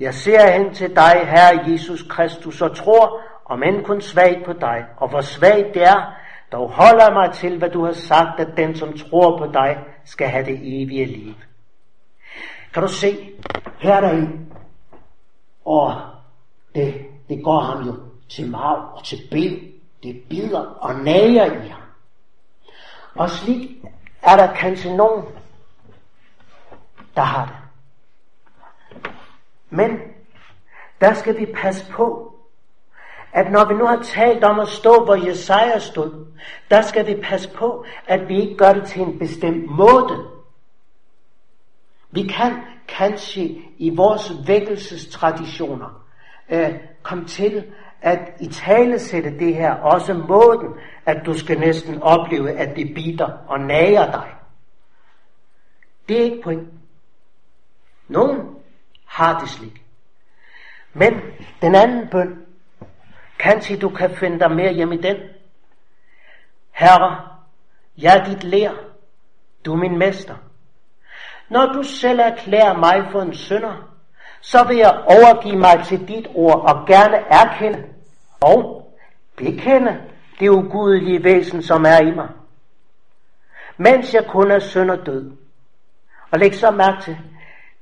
[0.00, 4.52] Jeg ser hen til dig, Herre Jesus Kristus, og tror, om end kun svagt på
[4.52, 6.14] dig, og hvor svagt det er,
[6.52, 10.28] dog holder mig til, hvad du har sagt, at den, som tror på dig, skal
[10.28, 11.34] have det evige liv.
[12.74, 13.32] Kan du se,
[13.78, 14.52] her er der en,
[15.64, 15.94] og
[16.74, 17.94] det, det går ham jo
[18.28, 19.72] til marv og til ben.
[20.02, 21.82] Det bider og nager i ham.
[23.14, 23.84] Og slik
[24.22, 25.24] er der kanskje nogen,
[27.14, 27.56] der har det.
[29.70, 29.98] Men
[31.00, 32.34] der skal vi passe på,
[33.32, 36.26] at når vi nu har talt om at stå, hvor Jesaja stod,
[36.70, 40.39] der skal vi passe på, at vi ikke gør det til en bestemt måde.
[42.10, 42.52] Vi kan
[42.88, 46.06] kanskje i vores vækkelsestraditioner
[46.48, 50.74] øh, komme til at i tale sætte det her, også måden,
[51.06, 54.30] at du skal næsten opleve, at det bider og nager dig.
[56.08, 56.68] Det er ikke point.
[58.08, 58.40] Nogen
[59.06, 59.82] har det slik.
[60.94, 61.20] Men
[61.62, 62.46] den anden bøn,
[63.40, 65.16] Kanskje du kan finde dig mere hjem i den.
[66.70, 67.28] Herre,
[67.98, 68.72] jeg er dit lær.
[69.64, 70.36] Du er min mester.
[71.50, 73.90] Når du selv erklærer mig for en synder,
[74.40, 77.84] så vil jeg overgive mig til dit ord og gerne erkende
[78.40, 78.92] og
[79.36, 80.00] bekende
[80.40, 82.28] det ugudelige væsen, som er i mig.
[83.76, 85.32] Mens jeg kun er sønder død.
[86.30, 87.18] Og læg så mærke til,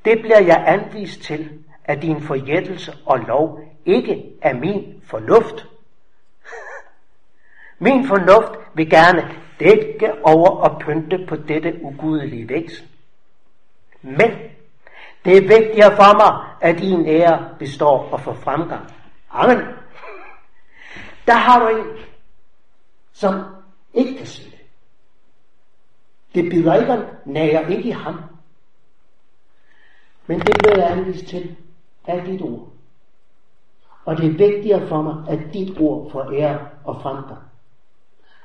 [0.04, 5.66] det bliver jeg anvist til af din forjættelse og lov ikke af min fornuft.
[7.78, 12.86] Min fornuft vil gerne dække over og pynte på dette ugudelige væsen.
[14.16, 14.30] Men
[15.24, 18.94] det er vigtigere for mig, at din ære består og får fremgang.
[19.30, 19.58] Amen.
[21.26, 21.86] Der har du en,
[23.12, 23.44] som
[23.94, 24.58] ikke kan se det.
[26.34, 28.20] Det bider ikke nager ikke i ham.
[30.26, 31.56] Men det bliver jeg anvist til
[32.06, 32.68] af dit ord.
[34.04, 37.42] Og det er vigtigere for mig, at dit ord får ære og fremgang.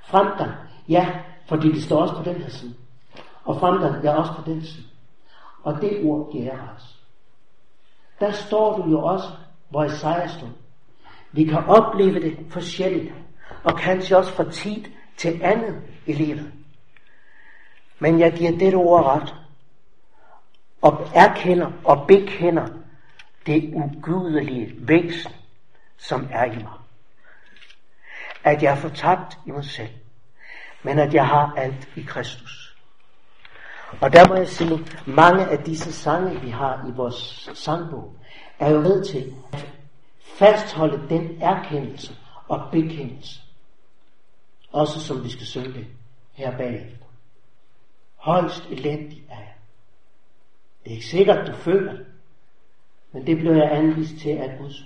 [0.04, 0.52] Fremgang,
[0.90, 2.74] ja, fordi det står også på den her side.
[3.46, 4.93] Og fremgang, ja, også på den side.
[5.64, 6.58] Og det ord giver.
[8.20, 9.28] Der står du jo også,
[9.70, 10.50] hvor Isaiah stod.
[11.32, 13.14] Vi kan opleve det forskelligt,
[13.64, 14.84] og kanskje også fra tid
[15.18, 16.52] til andet i livet.
[18.00, 19.36] Men jeg giver dette ord ret,
[20.82, 22.68] og erkender og bekender
[23.46, 25.32] det ugudelige væsen,
[25.98, 26.78] som er i mig.
[28.44, 29.90] At jeg er fortabt i mig selv,
[30.84, 32.63] men at jeg har alt i Kristus.
[34.02, 38.16] Og der må jeg sige, mange af disse sange, vi har i vores sangbog,
[38.60, 39.68] er jo med til at
[40.38, 42.16] fastholde den erkendelse
[42.48, 43.42] og bekendelse.
[44.72, 45.88] Også som vi skal synge det
[46.34, 47.06] her bagefter.
[48.16, 49.54] Højst elendig er jeg.
[50.84, 52.06] Det er ikke sikkert, du føler det,
[53.12, 54.84] men det blev jeg anvist til at Guds.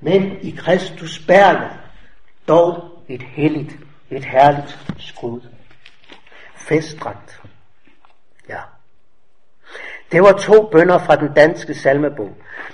[0.00, 1.78] Men i Kristus bærer jeg
[2.48, 3.76] dog et helligt,
[4.10, 5.40] et herligt skud.
[6.56, 7.42] Festdragt.
[8.48, 8.60] Ja.
[10.12, 12.30] Det var to bønder fra den danske salmebog.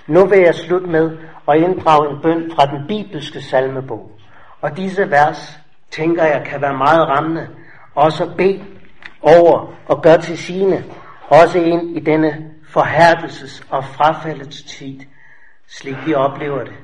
[0.07, 1.19] Nu vil jeg slutte med
[1.49, 4.11] at inddrage en bøn fra den bibelske salmebog.
[4.61, 5.59] Og disse vers,
[5.91, 7.49] tænker jeg, kan være meget rammende.
[7.95, 8.65] Også bede
[9.23, 10.85] over og gøre til sine,
[11.29, 15.01] også ind i denne forhærdelses- og frafaldets tid,
[15.69, 16.75] slik vi oplever det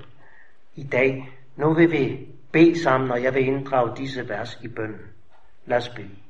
[0.75, 1.33] i dag.
[1.57, 5.01] Nu vil vi bede sammen, og jeg vil inddrage disse vers i bønnen.
[5.67, 6.28] Lad os bede.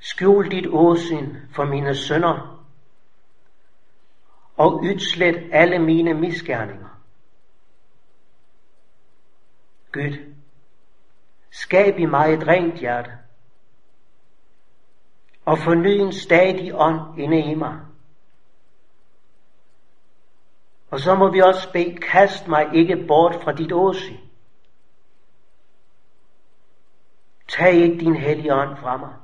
[0.00, 2.64] Skjul dit åsyn for mine sønder,
[4.56, 6.88] og udslet alle mine misgerninger.
[9.92, 10.34] Gud,
[11.50, 13.10] skab i mig et rent hjerte,
[15.44, 17.80] og forny en stadig ånd inde i mig.
[20.90, 24.16] Og så må vi også bede, kast mig ikke bort fra dit åsyn.
[27.48, 29.19] Tag ikke din hellige ånd fra mig.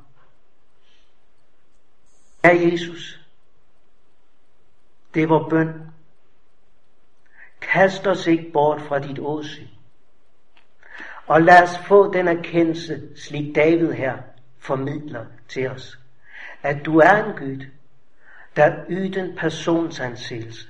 [2.44, 3.20] Ja, Jesus,
[5.14, 5.68] det var bøn.
[7.60, 9.68] Kast os ikke bort fra dit åsyn.
[11.26, 14.18] Og lad os få den erkendelse, slik David her
[14.58, 15.98] formidler til os
[16.66, 17.66] at du er en Gud,
[18.56, 20.68] der uden personsansættelse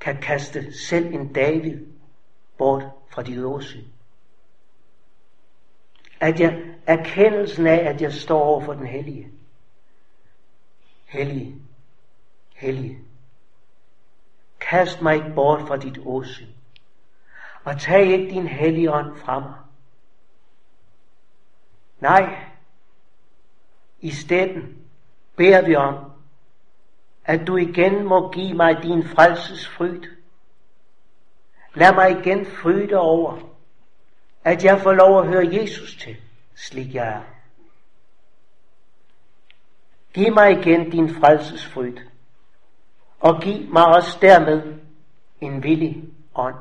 [0.00, 1.86] kan kaste selv en David
[2.58, 3.84] bort fra dit åsyn.
[6.20, 9.28] At jeg erkendelsen af, at jeg står over for den hellige.
[11.14, 11.54] Hellig,
[12.54, 12.98] hellig,
[14.60, 16.48] Kast mig ikke bort fra dit åsyn.
[17.64, 19.54] Og tag ikke din hellige ånd fra mig.
[22.00, 22.38] Nej,
[24.00, 24.76] i stedet
[25.36, 26.12] beder vi om,
[27.24, 30.02] at du igen må give mig din frelses fryd.
[31.74, 33.38] Lad mig igen fryde over,
[34.44, 36.16] at jeg får lov at høre Jesus til,
[36.54, 37.33] slik jeg er.
[40.14, 41.96] Giv mig igen din frelsesfryd,
[43.20, 44.78] og giv mig også dermed
[45.40, 46.04] en villig
[46.34, 46.56] ånd.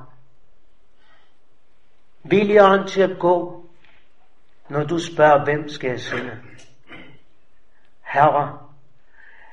[2.24, 3.64] Villig ånd til at gå
[4.70, 6.42] når du spørger, hvem skal jeg sende?
[8.02, 8.60] Herre,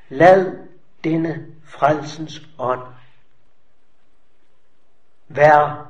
[0.09, 0.68] lad
[1.05, 2.82] denne frelsens ånd
[5.28, 5.86] være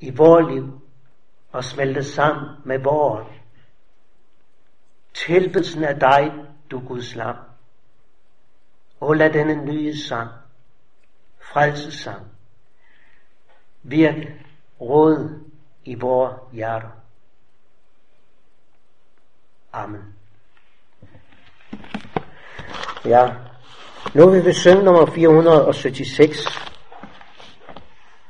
[0.00, 0.80] i vores liv
[1.52, 3.28] og smelte sammen med vores
[5.14, 6.32] tilbedelsen af dig,
[6.72, 7.36] du Guds lam.
[9.00, 10.30] Og lad denne nye sang,
[11.52, 12.26] frelsesang,
[13.82, 14.34] virke
[14.80, 15.40] råd
[15.84, 16.88] i vores hjerter.
[19.72, 20.14] Amen.
[23.04, 23.34] Ja,
[24.14, 26.71] nu vil vi synge nummer 476.